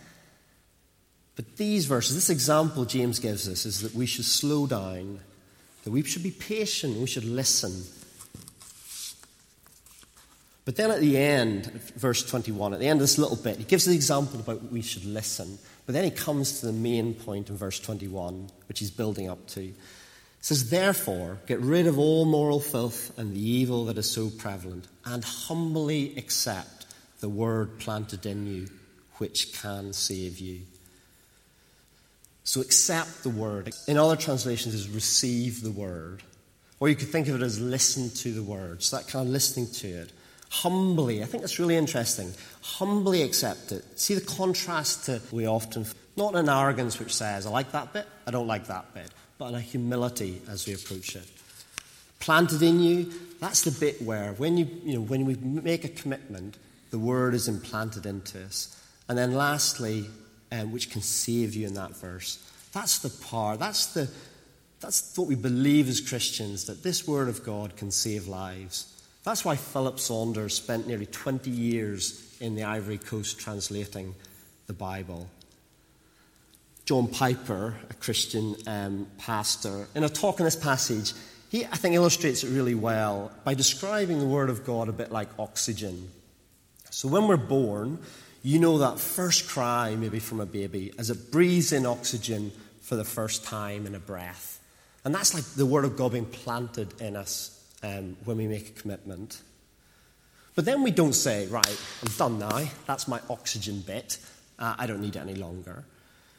But 1.38 1.56
these 1.56 1.86
verses, 1.86 2.16
this 2.16 2.30
example 2.30 2.84
James 2.84 3.20
gives 3.20 3.48
us, 3.48 3.66
is 3.66 3.80
that 3.84 3.96
we 3.96 4.06
should 4.06 4.26
slow 4.26 4.68
down, 4.68 5.22
that 5.88 5.92
we 5.92 6.04
should 6.04 6.22
be 6.22 6.32
patient, 6.32 6.98
we 6.98 7.08
should 7.08 7.24
listen. 7.24 7.72
But 10.66 10.76
then 10.76 10.92
at 10.92 11.00
the 11.00 11.18
end, 11.18 11.68
verse 11.96 12.30
21, 12.30 12.74
at 12.74 12.82
the 12.82 12.88
end 12.88 12.98
of 12.98 13.04
this 13.04 13.18
little 13.18 13.38
bit, 13.38 13.56
he 13.56 13.64
gives 13.64 13.86
the 13.86 13.96
example 13.96 14.42
about 14.42 14.70
we 14.70 14.82
should 14.82 15.06
listen. 15.06 15.58
But 15.86 15.94
then 15.94 16.04
he 16.04 16.12
comes 16.12 16.60
to 16.60 16.66
the 16.66 16.74
main 16.74 17.14
point 17.14 17.50
in 17.50 17.56
verse 17.56 17.80
21, 17.80 18.50
which 18.68 18.80
he's 18.80 18.92
building 18.92 19.30
up 19.30 19.48
to. 19.48 19.62
It 19.62 19.76
says, 20.42 20.70
Therefore, 20.70 21.38
get 21.48 21.62
rid 21.62 21.88
of 21.88 21.98
all 21.98 22.26
moral 22.26 22.60
filth 22.60 23.18
and 23.18 23.34
the 23.34 23.50
evil 23.50 23.86
that 23.86 23.98
is 23.98 24.12
so 24.12 24.30
prevalent, 24.30 24.90
and 25.06 25.24
humbly 25.24 26.18
accept 26.18 26.86
the 27.22 27.30
word 27.30 27.80
planted 27.80 28.26
in 28.26 28.46
you, 28.46 28.68
which 29.20 29.54
can 29.54 29.94
save 29.94 30.38
you. 30.40 30.64
So 32.48 32.62
accept 32.62 33.24
the 33.24 33.30
word. 33.30 33.74
In 33.90 33.98
other 33.98 34.16
translations, 34.16 34.74
is 34.74 34.88
receive 34.88 35.62
the 35.62 35.70
word. 35.70 36.24
Or 36.80 36.88
you 36.88 36.96
could 36.96 37.10
think 37.10 37.28
of 37.28 37.36
it 37.36 37.42
as 37.42 37.60
listen 37.60 38.10
to 38.22 38.32
the 38.32 38.42
word. 38.42 38.82
So 38.82 38.96
that 38.96 39.10
kind 39.10 39.28
of 39.28 39.34
listening 39.34 39.68
to 39.68 39.88
it. 39.90 40.14
Humbly, 40.50 41.22
I 41.22 41.26
think 41.26 41.44
that's 41.44 41.60
really 41.60 41.76
interesting. 41.76 42.32
Humbly 42.62 43.22
accept 43.22 43.74
it. 43.74 43.84
See 44.00 44.14
the 44.16 44.22
contrast 44.22 45.08
to 45.08 45.22
we 45.34 45.46
often, 45.46 45.86
not 46.16 46.36
an 46.36 46.48
arrogance 46.48 47.00
which 47.00 47.14
says, 47.14 47.46
I 47.46 47.50
like 47.50 47.74
that 47.74 47.92
bit, 47.92 48.08
I 48.26 48.32
don't 48.32 48.48
like 48.48 48.68
that 48.68 48.94
bit, 48.94 49.12
but 49.38 49.54
a 49.54 49.60
humility 49.60 50.42
as 50.50 50.66
we 50.66 50.74
approach 50.74 51.18
it. 51.18 51.30
Planted 52.22 52.64
in 52.64 52.80
you, 52.80 53.12
that's 53.42 53.64
the 53.64 53.78
bit 53.78 54.02
where 54.02 54.32
when, 54.38 54.56
you, 54.56 54.70
you 54.86 54.94
know, 54.94 55.02
when 55.02 55.26
we 55.26 55.36
make 55.36 55.84
a 55.84 55.90
commitment, 55.90 56.56
the 56.92 56.98
word 56.98 57.34
is 57.34 57.50
implanted 57.50 58.06
into 58.06 58.42
us. 58.42 58.74
And 59.10 59.18
then 59.18 59.34
lastly, 59.34 60.06
um, 60.52 60.72
which 60.72 60.90
can 60.90 61.02
save 61.02 61.56
you 61.56 61.68
in 61.68 61.74
that 61.76 61.96
verse. 61.96 62.44
That's 62.74 63.00
the 63.00 63.10
power, 63.10 63.58
that's, 63.58 63.88
the, 63.88 64.10
that's 64.80 65.18
what 65.18 65.28
we 65.28 65.36
believe 65.36 65.90
as 65.90 66.02
Christians, 66.02 66.66
that 66.66 66.84
this 66.84 67.08
word 67.08 67.30
of 67.30 67.44
God 67.44 67.76
can 67.76 67.92
save 67.92 68.28
lives. 68.28 68.94
That's 69.24 69.44
why 69.44 69.56
Philip 69.56 70.00
Saunders 70.00 70.54
spent 70.54 70.88
nearly 70.88 71.06
20 71.06 71.50
years 71.50 72.38
in 72.40 72.56
the 72.56 72.64
Ivory 72.64 72.98
Coast 72.98 73.40
translating 73.40 74.16
the 74.68 74.74
Bible. 74.74 75.30
John 76.86 77.08
Piper, 77.08 77.76
a 77.90 77.94
Christian 77.96 78.56
um, 78.66 79.08
pastor, 79.18 79.88
in 79.96 80.06
a 80.06 80.10
talk 80.10 80.40
on 80.40 80.46
this 80.46 80.56
passage, 80.56 81.14
he, 81.50 81.66
I 81.66 81.76
think, 81.76 81.96
illustrates 81.96 82.44
it 82.44 82.50
really 82.50 82.76
well 82.76 83.32
by 83.44 83.54
describing 83.54 84.20
the 84.20 84.26
Word 84.26 84.50
of 84.50 84.66
God 84.66 84.88
a 84.88 84.94
bit 84.94 85.12
like 85.12 85.28
oxygen. 85.38 86.10
So 86.90 87.08
when 87.08 87.28
we're 87.28 87.38
born, 87.38 88.00
you 88.48 88.60
know 88.60 88.78
that 88.78 88.98
first 88.98 89.50
cry, 89.50 89.94
maybe 89.98 90.20
from 90.20 90.40
a 90.40 90.46
baby, 90.46 90.94
as 90.98 91.10
it 91.10 91.32
breathes 91.32 91.74
in 91.74 91.86
oxygen 91.86 92.54
for 92.80 92.96
the 92.96 93.04
first 93.04 93.44
time 93.44 93.86
in 93.86 93.94
a 93.94 94.00
breath. 94.00 94.62
And 95.04 95.14
that's 95.14 95.34
like 95.34 95.44
the 95.44 95.66
Word 95.66 95.84
of 95.84 95.98
God 95.98 96.14
being 96.14 96.26
planted 96.26 97.02
in 97.02 97.18
us 97.18 97.62
um, 97.84 98.16
when 98.24 98.38
we 98.38 98.48
make 98.48 98.70
a 98.70 98.82
commitment. 98.82 99.42
But 100.56 100.64
then 100.64 100.82
we 100.82 100.92
don't 100.92 101.12
say, 101.12 101.48
right, 101.48 101.82
I'm 102.02 102.12
done 102.14 102.40
now. 102.40 102.64
That's 102.86 103.06
my 103.10 103.20
oxygen 103.30 103.82
bit. 103.82 104.18
Uh, 104.58 104.76
I 104.78 104.88
don't 104.88 105.02
need 105.02 105.18
it 105.18 105.20
any 105.20 105.36
longer. 105.36 105.84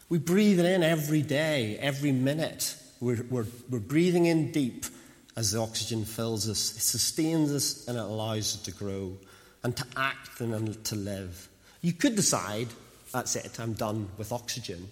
We 0.09 0.17
breathe 0.17 0.59
it 0.59 0.65
in 0.65 0.81
every 0.81 1.21
day, 1.21 1.77
every 1.77 2.11
minute. 2.11 2.75
We're, 2.99 3.23
we're, 3.29 3.45
we're 3.69 3.79
breathing 3.79 4.25
in 4.25 4.51
deep 4.51 4.87
as 5.35 5.51
the 5.51 5.59
oxygen 5.59 6.05
fills 6.05 6.49
us. 6.49 6.75
It 6.75 6.81
sustains 6.81 7.51
us 7.53 7.87
and 7.87 7.99
it 7.99 8.03
allows 8.03 8.55
us 8.55 8.61
to 8.63 8.71
grow 8.71 9.15
and 9.63 9.77
to 9.77 9.85
act 9.95 10.41
and 10.41 10.83
to 10.85 10.95
live. 10.95 11.48
You 11.81 11.93
could 11.93 12.15
decide, 12.15 12.67
that's 13.11 13.35
it, 13.35 13.59
I'm 13.59 13.73
done 13.73 14.09
with 14.17 14.31
oxygen. 14.31 14.89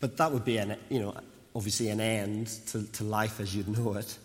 But 0.00 0.16
that 0.18 0.32
would 0.32 0.44
be, 0.44 0.58
an, 0.58 0.76
you 0.88 1.00
know, 1.00 1.14
obviously 1.54 1.88
an 1.88 2.00
end 2.00 2.48
to, 2.68 2.84
to 2.84 3.04
life 3.04 3.40
as 3.40 3.54
you'd 3.54 3.68
know 3.68 3.94
it. 3.94 4.18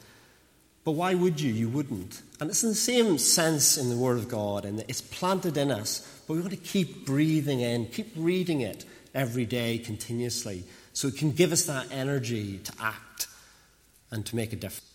But 0.83 0.93
why 0.93 1.13
would 1.13 1.39
you? 1.39 1.53
You 1.53 1.69
wouldn't. 1.69 2.21
And 2.39 2.50
it's 2.50 2.63
in 2.63 2.69
the 2.69 2.75
same 2.75 3.17
sense 3.17 3.77
in 3.77 3.89
the 3.89 3.95
Word 3.95 4.17
of 4.17 4.27
God, 4.27 4.65
and 4.65 4.79
it's 4.88 5.01
planted 5.01 5.55
in 5.57 5.69
us, 5.69 6.24
but 6.27 6.33
we 6.33 6.39
want 6.39 6.51
to 6.51 6.57
keep 6.57 7.05
breathing 7.05 7.62
in, 7.62 7.86
keep 7.88 8.12
reading 8.15 8.62
it 8.62 8.86
every 9.13 9.45
day 9.45 9.77
continuously, 9.77 10.63
so 10.93 11.07
it 11.07 11.17
can 11.17 11.31
give 11.31 11.51
us 11.51 11.65
that 11.65 11.88
energy 11.91 12.57
to 12.60 12.74
act 12.81 13.27
and 14.10 14.25
to 14.25 14.36
make 14.36 14.53
a 14.53 14.55
difference. 14.55 14.88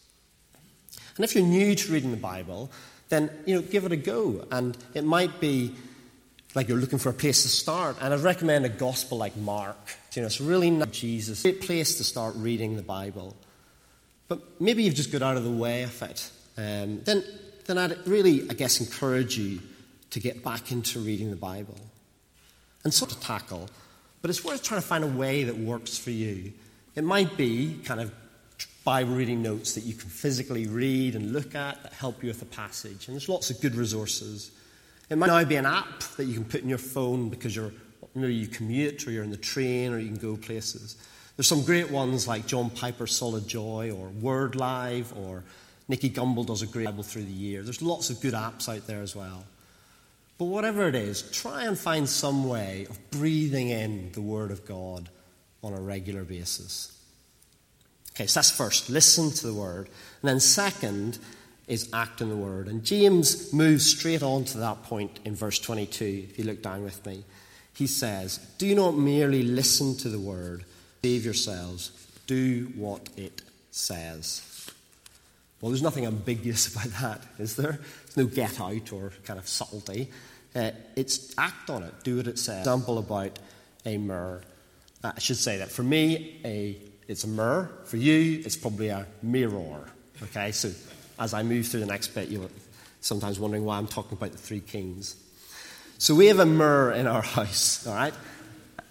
And 1.17 1.25
if 1.25 1.35
you're 1.35 1.45
new 1.45 1.75
to 1.75 1.93
reading 1.93 2.11
the 2.11 2.17
Bible, 2.17 2.71
then 3.09 3.31
you 3.47 3.55
know, 3.55 3.63
give 3.63 3.85
it 3.85 3.93
a 3.93 3.97
go. 3.97 4.47
And 4.51 4.77
it 4.93 5.05
might 5.05 5.41
be 5.41 5.75
like 6.57 6.69
you're 6.69 6.79
looking 6.79 6.99
for 6.99 7.11
a 7.11 7.13
place 7.13 7.43
to 7.43 7.49
start. 7.49 7.99
And 8.01 8.15
I'd 8.15 8.21
recommend 8.21 8.65
a 8.65 8.71
gospel 8.71 9.19
like 9.19 9.37
Mark. 9.37 9.77
You 10.15 10.23
know, 10.23 10.27
it's 10.27 10.41
really 10.41 10.71
not 10.71 10.91
Jesus. 10.91 11.43
Great 11.43 11.61
place 11.61 11.99
to 11.99 12.05
start 12.05 12.35
reading 12.37 12.77
the 12.77 12.83
Bible. 12.83 13.37
But 14.27 14.41
maybe 14.59 14.83
you've 14.83 14.95
just 14.95 15.13
got 15.13 15.21
out 15.21 15.37
of 15.37 15.45
the 15.45 15.51
way 15.51 15.83
of 15.83 16.03
it. 16.03 16.31
Um, 16.57 17.03
then, 17.05 17.23
then 17.67 17.77
I'd 17.77 18.07
really, 18.07 18.49
I 18.49 18.55
guess, 18.55 18.81
encourage 18.81 19.37
you 19.37 19.61
to 20.11 20.19
get 20.19 20.43
back 20.43 20.73
into 20.73 20.99
reading 20.99 21.31
the 21.31 21.37
Bible 21.37 21.79
and 22.85 22.95
sort 22.95 23.13
of 23.13 23.21
tackle. 23.21 23.69
But 24.23 24.31
it's 24.31 24.43
worth 24.43 24.63
trying 24.63 24.81
to 24.81 24.87
find 24.87 25.05
a 25.05 25.09
way 25.09 25.45
that 25.45 25.59
works 25.59 25.99
for 25.99 26.11
you. 26.11 26.55
It 26.95 27.05
might 27.05 27.37
be 27.37 27.79
kind 27.85 28.01
of 28.01 28.15
Bible 28.83 29.15
reading 29.15 29.43
notes 29.43 29.75
that 29.75 29.85
you 29.85 29.93
can 29.93 30.09
physically 30.09 30.67
read 30.67 31.17
and 31.17 31.35
look 31.35 31.55
at 31.55 31.83
that 31.83 31.93
help 31.93 32.23
you 32.23 32.29
with 32.29 32.41
the 32.41 32.47
passage. 32.47 33.09
And 33.09 33.15
there's 33.15 33.29
lots 33.29 33.51
of 33.51 33.61
good 33.61 33.75
resources. 33.75 34.53
It 35.09 35.17
might 35.19 35.29
now 35.29 35.45
be 35.45 35.57
an 35.57 35.67
app 35.67 36.01
that 36.17 36.25
you 36.25 36.35
can 36.35 36.45
put 36.45 36.63
in 36.63 36.69
your 36.69 36.79
phone 36.79 37.29
because 37.29 37.55
you're, 37.55 37.73
maybe 38.15 38.35
you 38.35 38.49
commute 38.49 39.07
or 39.07 39.13
you're 39.13 39.25
in 39.25 39.31
the 39.31 39.37
train 39.37 39.93
or 39.93 39.99
you 39.99 40.09
can 40.09 40.17
go 40.17 40.37
places. 40.37 40.97
There's 41.37 41.47
some 41.47 41.63
great 41.65 41.91
ones 41.91 42.27
like 42.27 42.47
John 42.47 42.71
Piper's 42.71 43.15
Solid 43.15 43.47
Joy 43.47 43.91
or 43.91 44.09
Word 44.09 44.57
Live 44.57 45.13
or 45.17 45.45
Nicky 45.89 46.11
Gumbel 46.11 46.47
does 46.47 46.63
a 46.63 46.67
great 46.67 46.87
Bible 46.87 47.05
through 47.05 47.25
the 47.25 47.33
year. 47.33 47.63
There's 47.63 47.83
lots 47.83 48.11
of 48.11 48.21
good 48.21 48.35
apps 48.35 48.69
out 48.69 48.87
there 48.87 49.03
as 49.03 49.15
well. 49.15 49.45
But 50.39 50.47
whatever 50.47 50.89
it 50.89 50.95
is, 50.95 51.23
try 51.31 51.65
and 51.65 51.79
find 51.79 52.09
some 52.09 52.49
way 52.49 52.87
of 52.91 53.11
breathing 53.11 53.71
in 53.71 54.11
the 54.13 54.21
Word 54.21 54.51
of 54.51 54.67
God 54.67 55.09
on 55.63 55.73
a 55.73 55.81
regular 55.81 56.25
basis. 56.25 56.93
Okay, 58.15 58.27
so 58.27 58.39
that's 58.39 58.51
first, 58.51 58.91
listen 58.91 59.31
to 59.31 59.47
the 59.47 59.55
Word. 59.55 59.89
And 60.23 60.29
then 60.29 60.41
second 60.41 61.19
is 61.67 61.89
act 61.93 62.21
in 62.21 62.29
the 62.29 62.37
Word. 62.37 62.69
And 62.69 62.85
James 62.85 63.53
moves 63.53 63.87
straight 63.87 64.23
on 64.23 64.45
to 64.47 64.59
that 64.59 64.85
point 64.85 65.19
in 65.25 65.35
verse 65.35 65.59
22, 65.59 66.29
if 66.31 66.39
you 66.39 66.45
look 66.45 66.63
down 66.63 66.85
with 66.85 67.05
me. 67.07 67.25
He 67.75 67.87
says, 67.87 68.39
Do 68.59 68.75
not 68.75 68.97
merely 68.97 69.43
listen 69.43 69.97
to 69.99 70.09
the 70.09 70.21
Word 70.21 70.65
Save 71.07 71.25
yourselves. 71.25 71.93
Do 72.27 72.73
what 72.75 73.09
it 73.17 73.41
says. 73.71 74.69
Well, 75.61 75.71
there's 75.71 75.83
nothing 75.83 76.05
ambiguous 76.05 76.67
about 76.75 76.91
that, 77.01 77.23
is 77.39 77.55
there? 77.55 77.79
There's 78.07 78.17
no 78.17 78.27
get 78.27 78.61
out 78.61 78.93
or 78.93 79.13
kind 79.25 79.39
of 79.39 79.47
subtlety. 79.47 80.11
Uh, 80.53 80.73
it's 80.97 81.33
act 81.39 81.71
on 81.71 81.85
it. 81.85 81.95
Do 82.03 82.17
what 82.17 82.27
it 82.27 82.41
says. 82.41 82.67
Example 82.67 82.99
about 82.99 83.39
a 83.85 83.99
mirror. 83.99 84.43
Uh, 85.05 85.13
I 85.15 85.21
should 85.21 85.37
say 85.37 85.59
that 85.59 85.71
for 85.71 85.85
me, 85.85 86.41
a, 86.45 86.77
it's 87.07 87.23
a 87.23 87.29
mirror. 87.29 87.71
For 87.85 87.99
you, 87.99 88.43
it's 88.45 88.57
probably 88.57 88.89
a 88.89 89.07
mirror. 89.23 89.89
Okay, 90.25 90.51
so 90.51 90.73
as 91.19 91.35
I 91.35 91.43
move 91.43 91.67
through 91.67 91.81
the 91.81 91.87
next 91.87 92.09
bit, 92.09 92.29
you're 92.29 92.49
sometimes 93.01 93.39
wondering 93.39 93.65
why 93.65 93.79
I'm 93.79 93.87
talking 93.87 94.17
about 94.17 94.33
the 94.33 94.39
three 94.39 94.61
kings. 94.61 95.17
So 95.99 96.15
we 96.15 96.27
have 96.27 96.39
a 96.39 96.47
mirror 96.47 96.93
in 96.93 97.07
our 97.07 97.23
house, 97.37 97.87
all 97.87 97.95
right? 97.95 98.15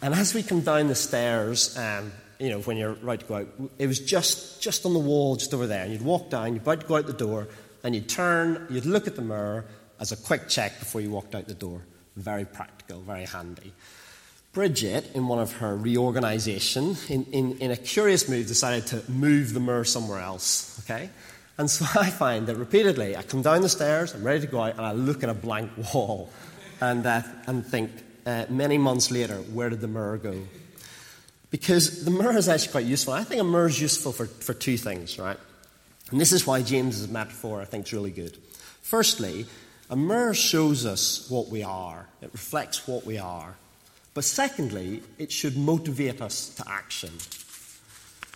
And 0.01 0.13
as 0.13 0.33
we 0.33 0.43
come 0.43 0.61
down 0.61 0.87
the 0.87 0.95
stairs, 0.95 1.77
um, 1.77 2.11
you 2.39 2.49
know, 2.49 2.59
when 2.61 2.77
you're 2.77 2.93
right 2.93 3.19
to 3.19 3.25
go 3.25 3.35
out, 3.35 3.47
it 3.79 3.87
was 3.87 3.99
just, 3.99 4.61
just 4.61 4.85
on 4.85 4.93
the 4.93 4.99
wall, 4.99 5.35
just 5.35 5.53
over 5.53 5.67
there. 5.67 5.83
And 5.83 5.91
you'd 5.91 6.01
walk 6.01 6.29
down, 6.29 6.53
you'd 6.53 6.63
about 6.63 6.81
to 6.81 6.87
go 6.87 6.97
out 6.97 7.07
the 7.07 7.13
door, 7.13 7.47
and 7.83 7.95
you'd 7.95 8.09
turn, 8.09 8.67
you'd 8.69 8.85
look 8.85 9.07
at 9.07 9.15
the 9.15 9.21
mirror 9.21 9.65
as 9.99 10.11
a 10.11 10.17
quick 10.17 10.49
check 10.49 10.79
before 10.79 11.01
you 11.01 11.09
walked 11.09 11.35
out 11.35 11.47
the 11.47 11.53
door. 11.53 11.81
Very 12.15 12.45
practical, 12.45 13.01
very 13.01 13.25
handy. 13.25 13.73
Bridget, 14.53 15.11
in 15.13 15.27
one 15.27 15.39
of 15.39 15.53
her 15.53 15.75
reorganization, 15.75 16.95
in, 17.09 17.25
in, 17.25 17.57
in 17.59 17.71
a 17.71 17.75
curious 17.75 18.29
move, 18.29 18.47
decided 18.47 18.87
to 18.87 19.11
move 19.11 19.53
the 19.53 19.59
mirror 19.59 19.83
somewhere 19.83 20.21
else, 20.21 20.81
okay? 20.85 21.09
And 21.57 21.69
so 21.69 21.85
I 21.99 22.09
find 22.09 22.47
that 22.47 22.55
repeatedly 22.55 23.15
I 23.15 23.23
come 23.23 23.41
down 23.41 23.61
the 23.61 23.69
stairs, 23.69 24.13
I'm 24.13 24.23
ready 24.23 24.41
to 24.41 24.47
go 24.47 24.61
out, 24.61 24.73
and 24.73 24.81
I 24.81 24.93
look 24.93 25.23
at 25.23 25.29
a 25.29 25.33
blank 25.33 25.71
wall 25.93 26.29
and, 26.81 27.05
uh, 27.05 27.21
and 27.47 27.65
think, 27.65 27.91
uh, 28.25 28.45
many 28.49 28.77
months 28.77 29.11
later, 29.11 29.35
where 29.35 29.69
did 29.69 29.81
the 29.81 29.87
mirror 29.87 30.17
go? 30.17 30.35
Because 31.51 32.03
the 32.03 32.11
mirror 32.11 32.35
is 32.35 32.49
actually 32.49 32.71
quite 32.71 32.85
useful. 32.85 33.13
I 33.13 33.23
think 33.23 33.39
a 33.39 33.43
mirror 33.43 33.67
is 33.67 33.79
useful 33.79 34.11
for, 34.11 34.25
for 34.25 34.53
two 34.53 34.77
things, 34.77 35.19
right? 35.19 35.37
And 36.11 36.19
this 36.19 36.31
is 36.31 36.45
why 36.45 36.61
James's 36.61 37.07
metaphor 37.07 37.61
I 37.61 37.65
think 37.65 37.85
is 37.85 37.93
really 37.93 38.11
good. 38.11 38.37
Firstly, 38.81 39.45
a 39.89 39.95
mirror 39.95 40.33
shows 40.33 40.85
us 40.85 41.29
what 41.29 41.49
we 41.49 41.63
are, 41.63 42.07
it 42.21 42.31
reflects 42.33 42.87
what 42.87 43.05
we 43.05 43.17
are. 43.17 43.55
But 44.13 44.23
secondly, 44.23 45.03
it 45.17 45.31
should 45.31 45.57
motivate 45.57 46.21
us 46.21 46.49
to 46.55 46.63
action. 46.69 47.11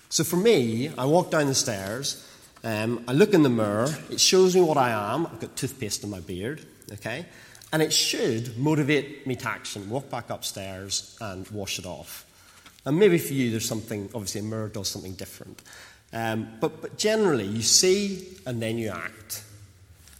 So 0.10 0.24
for 0.24 0.36
me, 0.36 0.92
I 0.98 1.06
walk 1.06 1.32
down 1.32 1.48
the 1.48 1.56
stairs, 1.56 2.29
um, 2.64 3.04
I 3.08 3.14
look 3.14 3.34
in 3.34 3.44
the 3.44 3.50
mirror, 3.50 3.88
it 4.10 4.20
shows 4.20 4.56
me 4.56 4.62
what 4.62 4.78
I 4.78 5.14
am. 5.14 5.28
I've 5.28 5.40
got 5.40 5.56
toothpaste 5.56 6.04
in 6.04 6.10
my 6.10 6.20
beard, 6.20 6.62
okay? 6.94 7.26
And 7.72 7.82
it 7.82 7.94
should 7.94 8.58
motivate 8.58 9.26
me 9.28 9.36
to 9.38 9.50
action. 9.50 9.90
Walk 9.90 10.10
back 10.10 10.30
upstairs 10.30 11.18
and 11.22 11.48
wash 11.50 11.80
it 11.80 11.86
off. 11.86 12.26
And 12.86 12.98
maybe 12.98 13.18
for 13.18 13.34
you, 13.34 13.52
there's 13.52 13.68
something, 13.68 14.10
obviously, 14.14 14.42
a 14.42 14.44
mirror 14.44 14.68
does 14.68 14.88
something 14.88 15.14
different. 15.14 15.62
Um, 16.12 16.50
but, 16.60 16.82
but 16.82 16.98
generally, 16.98 17.46
you 17.46 17.62
see 17.62 18.38
and 18.46 18.62
then 18.62 18.78
you 18.78 18.90
act. 18.90 19.44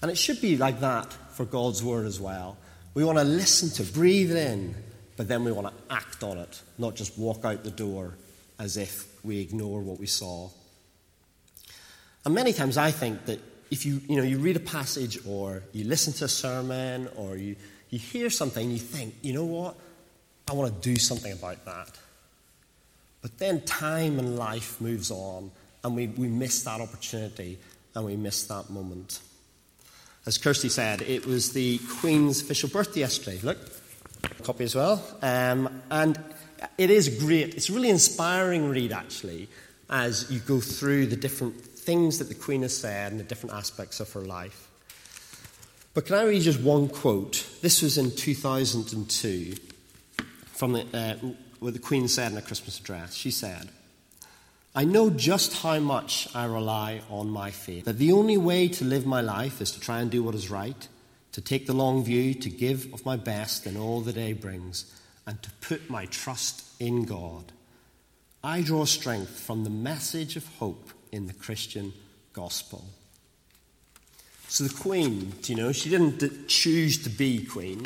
And 0.02 0.12
it 0.12 0.18
should 0.18 0.40
be 0.40 0.58
like 0.58 0.80
that 0.82 1.12
for 1.34 1.46
God's 1.46 1.84
word 1.84 2.06
as 2.06 2.20
well. 2.20 2.58
We 2.94 3.04
want 3.04 3.18
to 3.18 3.24
listen 3.24 3.70
to, 3.84 3.92
breathe 3.92 4.36
in, 4.36 4.76
but 5.18 5.28
then 5.28 5.44
we 5.44 5.52
want 5.52 5.68
to 5.68 5.94
act 5.94 6.24
on 6.24 6.38
it, 6.38 6.62
not 6.78 6.96
just 6.96 7.18
walk 7.18 7.44
out 7.44 7.64
the 7.64 7.72
door 7.72 8.14
as 8.60 8.78
if 8.78 9.08
we 9.24 9.40
ignore 9.40 9.82
what 9.82 10.00
we 10.00 10.06
saw. 10.06 10.50
And 12.26 12.34
many 12.34 12.54
times 12.54 12.78
I 12.78 12.92
think 12.92 13.26
that 13.26 13.40
if 13.72 13.86
you, 13.86 14.02
you, 14.08 14.18
know, 14.18 14.24
you 14.24 14.40
read 14.40 14.56
a 14.56 14.62
passage 14.62 15.20
or 15.28 15.64
you 15.74 15.86
listen 15.86 16.14
to 16.14 16.26
a 16.26 16.30
sermon 16.30 17.08
or 17.16 17.38
you, 17.38 17.56
you 17.90 18.00
hear 18.00 18.30
something, 18.30 18.70
you 18.70 18.78
think, 18.78 19.16
you 19.22 19.34
know 19.34 19.46
what? 19.46 19.76
I 20.50 20.54
want 20.54 20.74
to 20.74 20.90
do 20.90 20.98
something 20.98 21.32
about 21.32 21.66
that. 21.66 21.98
But 23.22 23.38
then 23.38 23.62
time 23.62 24.18
and 24.18 24.38
life 24.38 24.80
moves 24.82 25.12
on 25.12 25.52
and 25.84 25.96
we, 25.96 26.08
we 26.08 26.28
miss 26.28 26.64
that 26.64 26.82
opportunity 26.82 27.60
and 27.96 28.06
we 28.06 28.16
miss 28.16 28.46
that 28.46 28.70
moment. 28.70 29.20
As 30.26 30.38
Kirsty 30.38 30.70
said, 30.70 31.02
it 31.02 31.26
was 31.26 31.54
the 31.54 31.80
Queen's 32.00 32.42
official 32.42 32.70
birthday 32.70 33.02
yesterday. 33.02 33.40
Look, 33.42 33.58
copy 34.44 34.64
as 34.64 34.76
well. 34.76 35.04
Um, 35.22 35.82
and 35.90 36.20
it 36.78 36.90
is 36.90 37.10
great. 37.10 37.56
It's 37.56 37.70
a 37.70 37.74
really 37.74 37.90
inspiring 37.90 38.70
read, 38.70 38.92
actually, 38.92 39.48
as 39.90 40.30
you 40.30 40.40
go 40.40 40.60
through 40.60 41.08
the 41.08 41.16
different 41.16 41.56
things 41.80 42.20
that 42.20 42.30
the 42.30 42.36
Queen 42.36 42.62
has 42.62 42.78
said 42.78 43.12
and 43.12 43.20
the 43.20 43.24
different 43.24 43.56
aspects 43.56 44.00
of 44.00 44.12
her 44.14 44.22
life. 44.22 44.70
But 45.94 46.06
can 46.06 46.16
I 46.16 46.24
read 46.24 46.42
just 46.44 46.62
one 46.62 46.88
quote? 46.88 47.48
This 47.62 47.82
was 47.82 47.98
in 47.98 48.12
2002 48.12 49.56
from 50.46 50.74
the, 50.74 50.86
uh, 50.94 51.16
what 51.60 51.74
the 51.74 51.80
Queen 51.80 52.08
said 52.08 52.32
in 52.32 52.38
a 52.38 52.42
Christmas 52.42 52.80
address. 52.80 53.16
She 53.16 53.32
said, 53.32 53.70
I 54.76 54.84
know 54.84 55.10
just 55.10 55.62
how 55.62 55.80
much 55.80 56.28
I 56.36 56.46
rely 56.46 57.02
on 57.10 57.30
my 57.30 57.50
faith, 57.50 57.86
that 57.86 57.98
the 57.98 58.12
only 58.12 58.38
way 58.38 58.68
to 58.68 58.86
live 58.86 59.06
my 59.06 59.22
life 59.22 59.62
is 59.62 59.72
to 59.72 59.80
try 59.80 60.00
and 60.00 60.12
do 60.12 60.22
what 60.22 60.36
is 60.36 60.52
right, 60.52 60.88
to 61.32 61.42
take 61.42 61.66
the 61.66 61.74
long 61.74 62.04
view, 62.04 62.34
to 62.36 62.50
give 62.50 62.94
of 62.94 63.06
my 63.06 63.16
best 63.16 63.66
in 63.66 63.78
all 63.78 64.02
the 64.02 64.14
day 64.14 64.34
brings, 64.34 64.94
and 65.26 65.42
to 65.42 65.50
put 65.62 65.90
my 65.90 66.06
trust 66.06 66.64
in 66.80 67.04
God. 67.04 67.52
I 68.44 68.62
draw 68.62 68.86
strength 68.86 69.40
from 69.40 69.64
the 69.64 69.70
message 69.70 70.36
of 70.36 70.46
hope 70.58 70.92
in 71.12 71.28
the 71.28 71.34
Christian 71.34 71.94
gospel. 72.34 72.86
So 74.48 74.64
the 74.64 74.74
Queen, 74.74 75.34
you 75.46 75.56
know, 75.56 75.72
she 75.72 75.90
didn't 75.90 76.48
choose 76.48 77.04
to 77.04 77.10
be 77.10 77.46
Queen, 77.46 77.86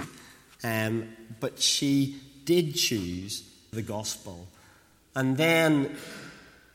um, 0.64 1.10
but 1.40 1.60
she 1.60 2.22
did 2.46 2.76
choose 2.76 3.50
the 3.72 3.82
gospel. 3.82 4.48
And 5.16 5.36
then 5.36 5.98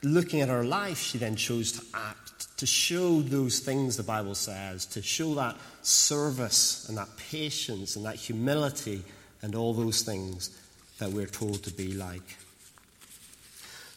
looking 0.03 0.41
at 0.41 0.49
her 0.49 0.65
life, 0.65 0.99
she 0.99 1.19
then 1.19 1.37
chose 1.37 1.73
to 1.73 1.83
act, 1.95 2.59
to 2.59 2.67
show 2.67 3.21
those 3.23 3.61
things 3.61 3.97
the 3.97 4.03
Bible 4.03 4.35
says, 4.35 4.85
to 4.87 5.03
show 5.03 5.35
that 5.37 5.57
service 5.83 6.89
and 6.89 6.99
that 6.99 7.09
patience 7.17 7.97
and 7.97 8.05
that 8.05 8.17
humility 8.17 9.03
and 9.43 9.55
all 9.55 9.73
those 9.73 10.03
things 10.03 10.51
that 10.99 11.11
we're 11.11 11.27
told 11.27 11.63
to 11.65 11.71
be 11.73 11.93
like. 11.93 12.37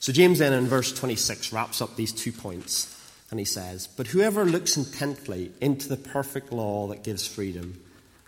So, 0.02 0.12
James 0.12 0.40
then 0.40 0.52
in 0.52 0.66
verse 0.66 0.92
26 0.92 1.54
wraps 1.54 1.80
up 1.80 1.96
these 1.96 2.12
two 2.12 2.32
points 2.32 2.98
and 3.30 3.40
he 3.40 3.46
says, 3.46 3.86
But 3.86 4.08
whoever 4.08 4.44
looks 4.44 4.76
intently 4.76 5.52
into 5.62 5.88
the 5.88 5.96
perfect 5.96 6.52
law 6.52 6.88
that 6.88 7.04
gives 7.04 7.28
freedom 7.28 7.80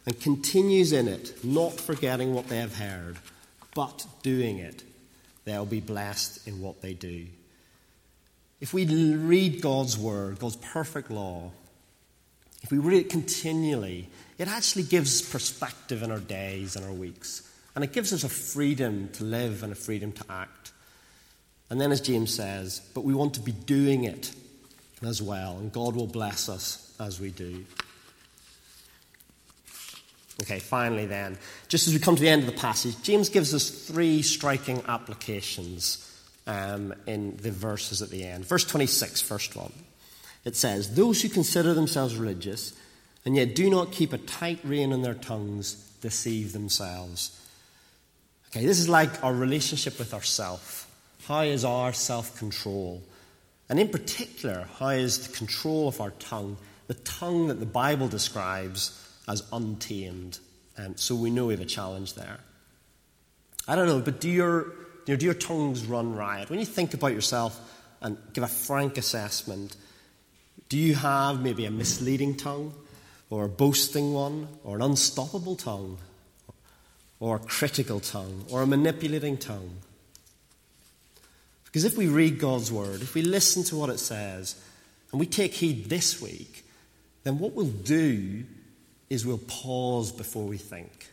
and 0.05 0.19
continues 0.19 0.91
in 0.91 1.07
it, 1.07 1.43
not 1.43 1.73
forgetting 1.73 2.35
what 2.35 2.47
they 2.47 2.57
have 2.57 2.77
heard, 2.77 3.17
but 3.73 4.05
doing 4.21 4.59
it, 4.59 4.83
they'll 5.45 5.65
be 5.65 5.79
blessed 5.79 6.47
in 6.47 6.61
what 6.61 6.81
they 6.83 6.93
do. 6.93 7.25
If 8.61 8.71
we 8.71 8.85
read 8.85 9.59
God's 9.59 9.97
word, 9.97 10.37
God's 10.37 10.57
perfect 10.57 11.09
law, 11.09 11.51
if 12.61 12.71
we 12.71 12.77
read 12.77 12.99
it 13.05 13.09
continually, 13.09 14.09
it 14.37 14.47
actually 14.47 14.83
gives 14.83 15.23
perspective 15.23 16.03
in 16.03 16.11
our 16.11 16.19
days 16.19 16.75
and 16.75 16.85
our 16.85 16.93
weeks. 16.93 17.49
And 17.75 17.83
it 17.83 17.93
gives 17.93 18.13
us 18.13 18.23
a 18.23 18.29
freedom 18.29 19.09
to 19.13 19.23
live 19.23 19.63
and 19.63 19.71
a 19.71 19.75
freedom 19.75 20.11
to 20.11 20.25
act. 20.29 20.62
And 21.73 21.81
then, 21.81 21.91
as 21.91 22.01
James 22.01 22.31
says, 22.31 22.81
but 22.93 23.03
we 23.03 23.15
want 23.15 23.33
to 23.33 23.39
be 23.39 23.51
doing 23.51 24.03
it 24.03 24.31
as 25.03 25.23
well, 25.23 25.57
and 25.57 25.71
God 25.71 25.95
will 25.95 26.05
bless 26.05 26.47
us 26.47 26.93
as 26.99 27.19
we 27.19 27.31
do. 27.31 27.65
Okay, 30.43 30.59
finally, 30.59 31.07
then, 31.07 31.35
just 31.69 31.87
as 31.87 31.93
we 31.95 31.99
come 31.99 32.15
to 32.15 32.21
the 32.21 32.29
end 32.29 32.43
of 32.43 32.45
the 32.45 32.61
passage, 32.61 32.93
James 33.01 33.29
gives 33.29 33.55
us 33.55 33.71
three 33.71 34.21
striking 34.21 34.83
applications 34.87 36.15
um, 36.45 36.93
in 37.07 37.37
the 37.37 37.49
verses 37.49 38.03
at 38.03 38.11
the 38.11 38.23
end. 38.23 38.45
Verse 38.45 38.65
26, 38.65 39.23
first 39.23 39.55
one. 39.55 39.73
It 40.45 40.55
says, 40.55 40.93
Those 40.93 41.23
who 41.23 41.29
consider 41.29 41.73
themselves 41.73 42.17
religious 42.17 42.79
and 43.25 43.35
yet 43.35 43.55
do 43.55 43.67
not 43.67 43.91
keep 43.91 44.13
a 44.13 44.19
tight 44.19 44.59
rein 44.63 44.93
on 44.93 45.01
their 45.01 45.15
tongues 45.15 45.73
deceive 46.01 46.53
themselves. 46.53 47.35
Okay, 48.51 48.63
this 48.63 48.79
is 48.79 48.87
like 48.87 49.23
our 49.23 49.33
relationship 49.33 49.97
with 49.97 50.13
ourself. 50.13 50.82
How 51.25 51.41
is 51.41 51.63
our 51.63 51.93
self 51.93 52.37
control? 52.37 53.01
And 53.69 53.79
in 53.79 53.89
particular, 53.89 54.67
how 54.77 54.89
is 54.89 55.27
the 55.27 55.35
control 55.35 55.87
of 55.87 56.01
our 56.01 56.11
tongue, 56.11 56.57
the 56.87 56.95
tongue 56.95 57.47
that 57.47 57.59
the 57.59 57.65
Bible 57.65 58.07
describes 58.07 58.99
as 59.27 59.43
untamed? 59.53 60.39
And 60.75 60.99
so 60.99 61.15
we 61.15 61.29
know 61.29 61.47
we 61.47 61.53
have 61.53 61.61
a 61.61 61.65
challenge 61.65 62.15
there. 62.15 62.39
I 63.67 63.75
don't 63.75 63.87
know, 63.87 64.01
but 64.01 64.19
do 64.19 64.29
your 64.29 64.73
you 65.05 65.13
know, 65.13 65.15
do 65.15 65.25
your 65.25 65.35
tongues 65.35 65.85
run 65.85 66.15
riot? 66.15 66.49
When 66.49 66.59
you 66.59 66.65
think 66.65 66.93
about 66.93 67.13
yourself 67.13 67.59
and 68.01 68.17
give 68.33 68.43
a 68.43 68.47
frank 68.47 68.97
assessment, 68.97 69.75
do 70.69 70.77
you 70.77 70.95
have 70.95 71.41
maybe 71.41 71.65
a 71.65 71.71
misleading 71.71 72.35
tongue, 72.35 72.73
or 73.29 73.45
a 73.45 73.49
boasting 73.49 74.13
one, 74.13 74.47
or 74.63 74.75
an 74.75 74.81
unstoppable 74.81 75.55
tongue, 75.55 75.97
or 77.19 77.37
a 77.37 77.39
critical 77.39 77.99
tongue, 77.99 78.45
or 78.49 78.61
a 78.61 78.67
manipulating 78.67 79.37
tongue? 79.37 79.77
Because 81.73 81.85
if 81.85 81.97
we 81.97 82.05
read 82.05 82.37
God's 82.37 82.71
word, 82.71 83.01
if 83.01 83.15
we 83.15 83.23
listen 83.23 83.63
to 83.63 83.75
what 83.75 83.89
it 83.89 83.97
says, 83.97 84.55
and 85.11 85.19
we 85.19 85.25
take 85.25 85.55
heed 85.55 85.89
this 85.89 86.21
week, 86.21 86.63
then 87.23 87.39
what 87.39 87.53
we'll 87.53 87.65
do 87.65 88.43
is 89.09 89.25
we'll 89.25 89.39
pause 89.39 90.11
before 90.11 90.45
we 90.45 90.59
think. 90.59 91.07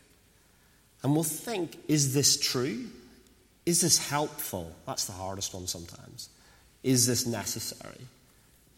And 1.03 1.15
we'll 1.15 1.25
think, 1.25 1.79
is 1.89 2.13
this 2.13 2.39
true? 2.39 2.85
Is 3.65 3.81
this 3.81 3.97
helpful? 4.11 4.71
That's 4.87 5.07
the 5.07 5.13
hardest 5.13 5.55
one 5.55 5.67
sometimes. 5.67 6.29
Is 6.83 7.07
this 7.07 7.27
necessary? 7.27 8.07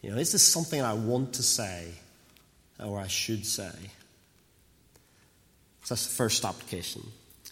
You 0.02 0.10
know, 0.10 0.18
is 0.18 0.30
this 0.30 0.42
something 0.44 0.80
I 0.80 0.94
want 0.94 1.34
to 1.34 1.42
say 1.42 1.88
or 2.78 3.00
I 3.00 3.08
should 3.08 3.44
say? 3.44 3.72
So 5.82 5.96
that's 5.96 6.06
the 6.06 6.14
first 6.14 6.44
application. 6.44 7.02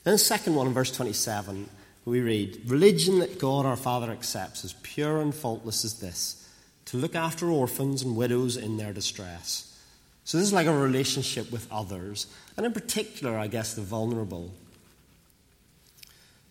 Then 0.05 0.15
the 0.15 0.19
second 0.19 0.55
one 0.55 0.69
in 0.69 0.73
verse 0.73 0.93
27, 0.93 1.69
we 2.05 2.21
read 2.21 2.61
Religion 2.67 3.19
that 3.19 3.39
God 3.39 3.67
our 3.67 3.77
Father 3.77 4.11
accepts 4.11 4.65
as 4.65 4.73
pure 4.83 5.21
and 5.21 5.35
faultless 5.35 5.85
as 5.85 6.01
this 6.01 6.49
to 6.87 6.97
look 6.97 7.15
after 7.15 7.51
orphans 7.51 8.03
and 8.03 8.17
widows 8.17 8.57
in 8.57 8.77
their 8.77 8.93
distress. 8.93 9.79
So 10.25 10.39
this 10.39 10.47
is 10.49 10.53
like 10.53 10.67
a 10.67 10.77
relationship 10.77 11.53
with 11.53 11.71
others, 11.71 12.27
and 12.57 12.67
in 12.67 12.73
particular, 12.73 13.37
I 13.37 13.47
guess, 13.47 13.75
the 13.75 13.83
vulnerable 13.83 14.53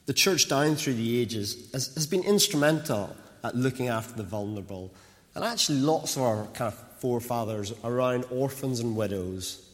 the 0.10 0.14
church 0.14 0.50
down 0.50 0.76
through 0.76 0.96
the 0.96 1.22
ages 1.22 1.70
has, 1.72 1.94
has 1.94 2.08
been 2.08 2.24
instrumental 2.24 3.16
at 3.44 3.56
looking 3.56 3.90
after 3.90 4.16
the 4.16 4.24
vulnerable. 4.24 4.92
And 5.36 5.44
actually, 5.44 5.82
lots 5.82 6.16
of 6.16 6.24
our 6.24 6.46
kind 6.48 6.74
of 6.74 7.00
forefathers 7.00 7.74
around 7.84 8.26
orphans 8.32 8.80
and 8.80 8.96
widows, 8.96 9.70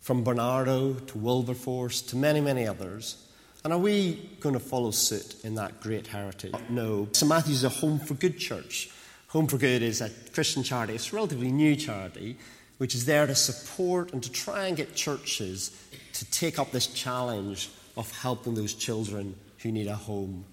from 0.00 0.22
Barnardo 0.22 0.92
to 0.94 1.18
Wilberforce 1.18 2.02
to 2.02 2.16
many, 2.16 2.40
many 2.40 2.68
others. 2.68 3.26
And 3.62 3.72
are 3.72 3.78
we 3.78 4.30
going 4.40 4.54
to 4.54 4.60
follow 4.60 4.90
suit 4.90 5.36
in 5.44 5.54
that 5.56 5.80
great 5.80 6.06
heritage? 6.06 6.54
Uh, 6.54 6.60
no. 6.70 7.08
St. 7.12 7.28
Matthew's 7.28 7.56
is 7.56 7.64
a 7.64 7.68
home 7.68 7.98
for 7.98 8.14
good 8.14 8.38
church, 8.38 8.90
Home 9.28 9.46
for 9.46 9.58
Good 9.58 9.82
is 9.82 10.00
a 10.00 10.10
Christian 10.32 10.64
charity, 10.64 10.94
it's 10.94 11.12
a 11.12 11.16
relatively 11.16 11.52
new 11.52 11.76
charity, 11.76 12.36
which 12.78 12.96
is 12.96 13.04
there 13.04 13.28
to 13.28 13.34
support 13.34 14.12
and 14.12 14.22
to 14.24 14.32
try 14.32 14.66
and 14.66 14.76
get 14.76 14.96
churches 14.96 15.70
to 16.14 16.24
take 16.32 16.58
up 16.58 16.72
this 16.72 16.88
challenge 16.88 17.68
of 17.96 18.10
helping 18.18 18.54
those 18.54 18.74
children 18.74 19.36
who 19.58 19.70
need 19.70 19.86
a 19.86 19.94
home. 19.94 20.44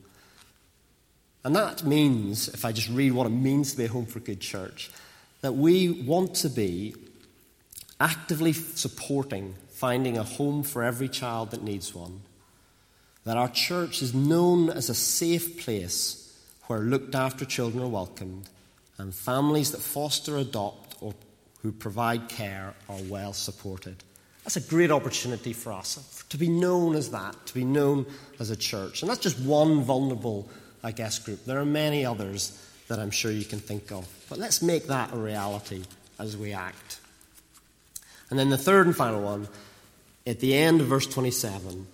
And 1.44 1.56
that 1.56 1.84
means, 1.86 2.50
if 2.50 2.66
I 2.66 2.72
just 2.72 2.90
read 2.90 3.14
what 3.14 3.26
it 3.26 3.32
means 3.32 3.72
to 3.72 3.78
be 3.78 3.86
a 3.86 3.88
Home 3.88 4.06
for 4.06 4.20
Good 4.20 4.42
church, 4.42 4.92
that 5.42 5.54
we 5.54 5.90
want 5.90 6.36
to 6.36 6.50
be 6.50 6.94
actively 8.00 8.54
supporting 8.54 9.56
finding 9.70 10.18
a 10.18 10.24
home 10.24 10.64
for 10.64 10.84
every 10.84 11.08
child 11.08 11.52
that 11.52 11.64
needs 11.64 11.96
one. 11.96 12.22
That 13.28 13.36
our 13.36 13.50
church 13.50 14.02
is 14.02 14.14
known 14.14 14.70
as 14.70 14.90
a 14.90 14.96
safe 14.96 15.62
place 15.62 16.34
where 16.68 16.80
looked 16.80 17.14
after 17.14 17.44
children 17.44 17.84
are 17.84 17.90
welcomed 17.90 18.48
and 18.98 19.14
families 19.14 19.72
that 19.72 19.82
foster, 19.82 20.38
adopt, 20.38 20.96
or 21.02 21.14
who 21.62 21.74
provide 21.74 22.30
care 22.30 22.74
are 22.88 23.02
well 23.10 23.34
supported. 23.34 23.98
That's 24.46 24.56
a 24.56 24.62
great 24.62 24.92
opportunity 24.92 25.52
for 25.52 25.74
us 25.74 26.24
to 26.30 26.38
be 26.38 26.48
known 26.48 26.96
as 26.96 27.12
that, 27.12 27.36
to 27.48 27.54
be 27.54 27.66
known 27.66 28.06
as 28.40 28.50
a 28.50 28.56
church. 28.56 29.02
And 29.02 29.12
that's 29.12 29.20
just 29.20 29.42
one 29.42 29.82
vulnerable, 29.82 30.48
I 30.82 30.94
guess, 30.94 31.20
group. 31.20 31.44
There 31.44 31.60
are 31.60 31.66
many 31.66 32.06
others 32.06 32.58
that 32.88 32.98
I'm 32.98 33.12
sure 33.12 33.30
you 33.30 33.44
can 33.44 33.60
think 33.60 33.92
of. 33.92 34.08
But 34.30 34.38
let's 34.38 34.62
make 34.62 34.88
that 34.88 35.14
a 35.14 35.18
reality 35.18 35.84
as 36.18 36.38
we 36.38 36.54
act. 36.54 37.02
And 38.30 38.40
then 38.40 38.52
the 38.52 38.58
third 38.58 38.88
and 38.88 38.96
final 38.96 39.22
one, 39.22 39.50
at 40.26 40.40
the 40.40 40.54
end 40.56 40.80
of 40.80 40.88
verse 40.88 41.08
27, 41.08 41.88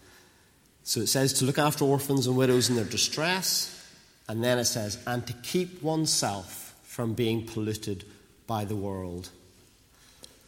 so 0.84 1.02
it 1.02 1.08
says 1.08 1.34
to 1.34 1.46
look 1.46 1.58
after 1.58 1.86
orphans 1.86 2.28
and 2.28 2.36
widows 2.36 2.69
in 2.69 2.76
their 2.76 2.86
distress, 2.86 3.69
and 4.28 4.43
then 4.43 4.60
it 4.60 4.65
says, 4.65 4.98
and 5.08 5.26
to 5.28 5.34
keep 5.34 5.82
oneself 5.82 6.76
from 6.84 7.13
being 7.13 7.46
polluted 7.46 8.06
by 8.48 8.65
the 8.65 8.76
world. 8.76 9.30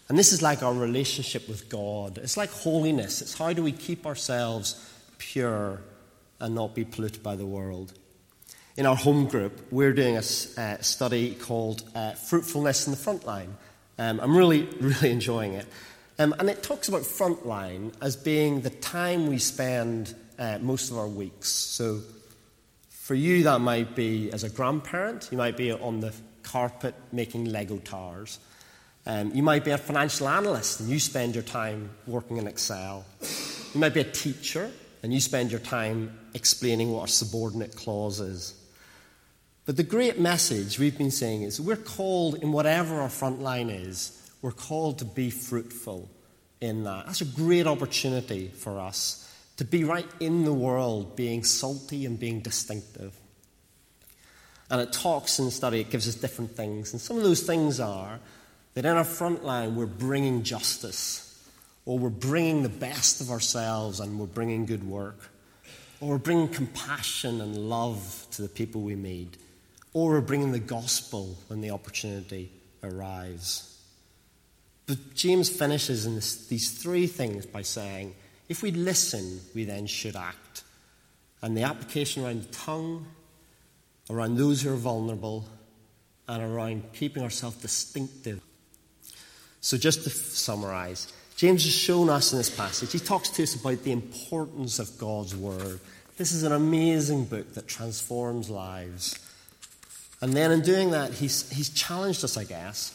And 0.07 0.19
this 0.19 0.31
is 0.31 0.41
like 0.41 0.61
our 0.61 0.73
relationship 0.73 1.47
with 1.47 1.69
God. 1.69 2.19
It's 2.19 2.37
like 2.37 2.51
holiness. 2.51 3.21
It's 3.21 3.37
how 3.37 3.53
do 3.53 3.63
we 3.63 3.71
keep 3.71 4.05
ourselves 4.05 4.93
pure 5.17 5.81
and 6.39 6.53
not 6.53 6.75
be 6.75 6.85
polluted 6.85 7.23
by 7.23 7.35
the 7.35 7.45
world. 7.45 7.93
In 8.77 8.85
our 8.85 8.95
home 8.95 9.25
group, 9.27 9.71
we're 9.71 9.93
doing 9.93 10.15
a 10.15 10.19
uh, 10.19 10.21
study 10.81 11.33
called 11.33 11.83
uh, 11.95 12.11
Fruitfulness 12.11 12.87
in 12.87 12.91
the 12.91 12.97
Frontline. 12.97 13.53
Um, 13.97 14.19
I'm 14.19 14.35
really, 14.35 14.63
really 14.79 15.11
enjoying 15.11 15.53
it. 15.53 15.65
Um, 16.19 16.35
and 16.39 16.49
it 16.49 16.61
talks 16.61 16.87
about 16.87 17.01
frontline 17.01 17.93
as 18.01 18.15
being 18.15 18.61
the 18.61 18.69
time 18.69 19.27
we 19.27 19.37
spend 19.37 20.13
uh, 20.37 20.59
most 20.61 20.91
of 20.91 20.97
our 20.97 21.07
weeks. 21.07 21.49
So 21.49 22.01
for 22.89 23.15
you, 23.15 23.43
that 23.43 23.61
might 23.61 23.95
be 23.95 24.31
as 24.31 24.43
a 24.43 24.49
grandparent, 24.49 25.29
you 25.31 25.37
might 25.37 25.57
be 25.57 25.71
on 25.71 25.99
the 25.99 26.13
carpet 26.43 26.95
making 27.11 27.45
Lego 27.45 27.77
towers. 27.77 28.39
Um, 29.05 29.31
you 29.35 29.43
might 29.43 29.63
be 29.63 29.71
a 29.71 29.77
financial 29.77 30.27
analyst 30.27 30.79
and 30.79 30.89
you 30.89 30.99
spend 30.99 31.35
your 31.35 31.43
time 31.43 31.91
working 32.07 32.37
in 32.37 32.47
Excel. 32.47 33.05
You 33.73 33.79
might 33.79 33.93
be 33.93 33.99
a 33.99 34.11
teacher 34.11 34.71
and 35.03 35.13
you 35.13 35.19
spend 35.19 35.51
your 35.51 35.59
time 35.59 36.17
explaining 36.33 36.91
what 36.91 37.09
a 37.09 37.11
subordinate 37.11 37.75
clause 37.75 38.19
is. 38.19 38.55
But 39.65 39.77
the 39.77 39.83
great 39.83 40.19
message 40.19 40.79
we've 40.79 40.97
been 40.97 41.11
saying 41.11 41.43
is 41.43 41.61
we're 41.61 41.75
called, 41.75 42.35
in 42.35 42.51
whatever 42.51 43.01
our 43.01 43.09
front 43.09 43.41
line 43.41 43.69
is, 43.69 44.19
we're 44.41 44.51
called 44.51 44.99
to 44.99 45.05
be 45.05 45.29
fruitful 45.29 46.09
in 46.61 46.83
that. 46.85 47.05
That's 47.05 47.21
a 47.21 47.25
great 47.25 47.67
opportunity 47.67 48.47
for 48.47 48.79
us 48.79 49.24
to 49.57 49.65
be 49.65 49.83
right 49.83 50.07
in 50.19 50.43
the 50.43 50.53
world, 50.53 51.15
being 51.15 51.43
salty 51.43 52.05
and 52.05 52.19
being 52.19 52.41
distinctive. 52.41 53.17
And 54.69 54.81
it 54.81 54.91
talks 54.91 55.39
in 55.39 55.51
study, 55.51 55.79
it 55.79 55.89
gives 55.89 56.07
us 56.07 56.15
different 56.15 56.55
things. 56.55 56.91
And 56.91 57.01
some 57.01 57.17
of 57.17 57.23
those 57.23 57.41
things 57.41 57.79
are 57.79 58.19
that 58.73 58.85
in 58.85 58.91
our 58.91 59.03
front 59.03 59.45
line, 59.45 59.75
we're 59.75 59.85
bringing 59.85 60.43
justice, 60.43 61.21
or 61.85 61.97
we're 61.97 62.09
bringing 62.09 62.63
the 62.63 62.69
best 62.69 63.21
of 63.21 63.31
ourselves 63.31 63.99
and 63.99 64.19
we're 64.19 64.25
bringing 64.25 64.65
good 64.65 64.83
work, 64.83 65.29
or 66.01 66.09
we're 66.09 66.17
bringing 66.17 66.49
compassion 66.49 67.41
and 67.41 67.55
love 67.55 68.27
to 68.31 68.41
the 68.41 68.49
people 68.49 68.81
we 68.81 68.95
meet, 68.95 69.37
or 69.93 70.11
we're 70.11 70.21
bringing 70.21 70.51
the 70.51 70.59
gospel 70.59 71.37
when 71.47 71.61
the 71.61 71.69
opportunity 71.69 72.51
arrives. 72.83 73.71
But 74.87 75.15
James 75.15 75.49
finishes 75.49 76.05
in 76.05 76.15
this, 76.15 76.47
these 76.47 76.71
three 76.71 77.07
things 77.07 77.45
by 77.45 77.61
saying, 77.61 78.13
if 78.47 78.61
we 78.61 78.71
listen, 78.71 79.41
we 79.53 79.63
then 79.63 79.87
should 79.87 80.15
act. 80.15 80.63
And 81.41 81.55
the 81.55 81.63
application 81.63 82.23
around 82.23 82.43
the 82.43 82.53
tongue, 82.53 83.07
around 84.09 84.37
those 84.37 84.61
who 84.61 84.73
are 84.73 84.77
vulnerable, 84.77 85.45
and 86.27 86.41
around 86.41 86.83
keeping 86.93 87.23
ourselves 87.23 87.57
distinctive. 87.57 88.41
So, 89.61 89.77
just 89.77 90.03
to 90.03 90.09
summarize, 90.09 91.11
James 91.35 91.63
has 91.63 91.73
shown 91.73 92.09
us 92.09 92.31
in 92.31 92.37
this 92.37 92.49
passage, 92.49 92.91
he 92.91 92.99
talks 92.99 93.29
to 93.29 93.43
us 93.43 93.55
about 93.55 93.83
the 93.83 93.91
importance 93.91 94.79
of 94.79 94.97
God's 94.97 95.35
Word. 95.35 95.79
This 96.17 96.31
is 96.31 96.43
an 96.43 96.53
amazing 96.53 97.25
book 97.25 97.53
that 97.55 97.67
transforms 97.67 98.49
lives. 98.49 99.19
And 100.21 100.33
then 100.33 100.51
in 100.51 100.61
doing 100.61 100.91
that, 100.91 101.11
he's, 101.11 101.49
he's 101.51 101.69
challenged 101.69 102.23
us, 102.23 102.37
I 102.37 102.45
guess, 102.45 102.94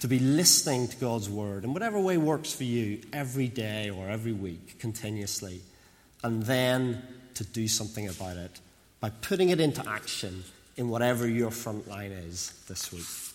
to 0.00 0.08
be 0.08 0.18
listening 0.18 0.88
to 0.88 0.96
God's 0.96 1.28
Word 1.28 1.64
in 1.64 1.72
whatever 1.72 2.00
way 2.00 2.16
works 2.16 2.52
for 2.52 2.64
you 2.64 3.00
every 3.12 3.48
day 3.48 3.90
or 3.90 4.08
every 4.08 4.32
week, 4.32 4.78
continuously. 4.78 5.60
And 6.24 6.42
then 6.42 7.02
to 7.34 7.44
do 7.44 7.68
something 7.68 8.08
about 8.08 8.36
it 8.36 8.60
by 9.00 9.10
putting 9.10 9.50
it 9.50 9.60
into 9.60 9.86
action 9.88 10.44
in 10.76 10.88
whatever 10.88 11.28
your 11.28 11.50
front 11.50 11.88
line 11.88 12.12
is 12.12 12.52
this 12.68 12.92
week. 12.92 13.29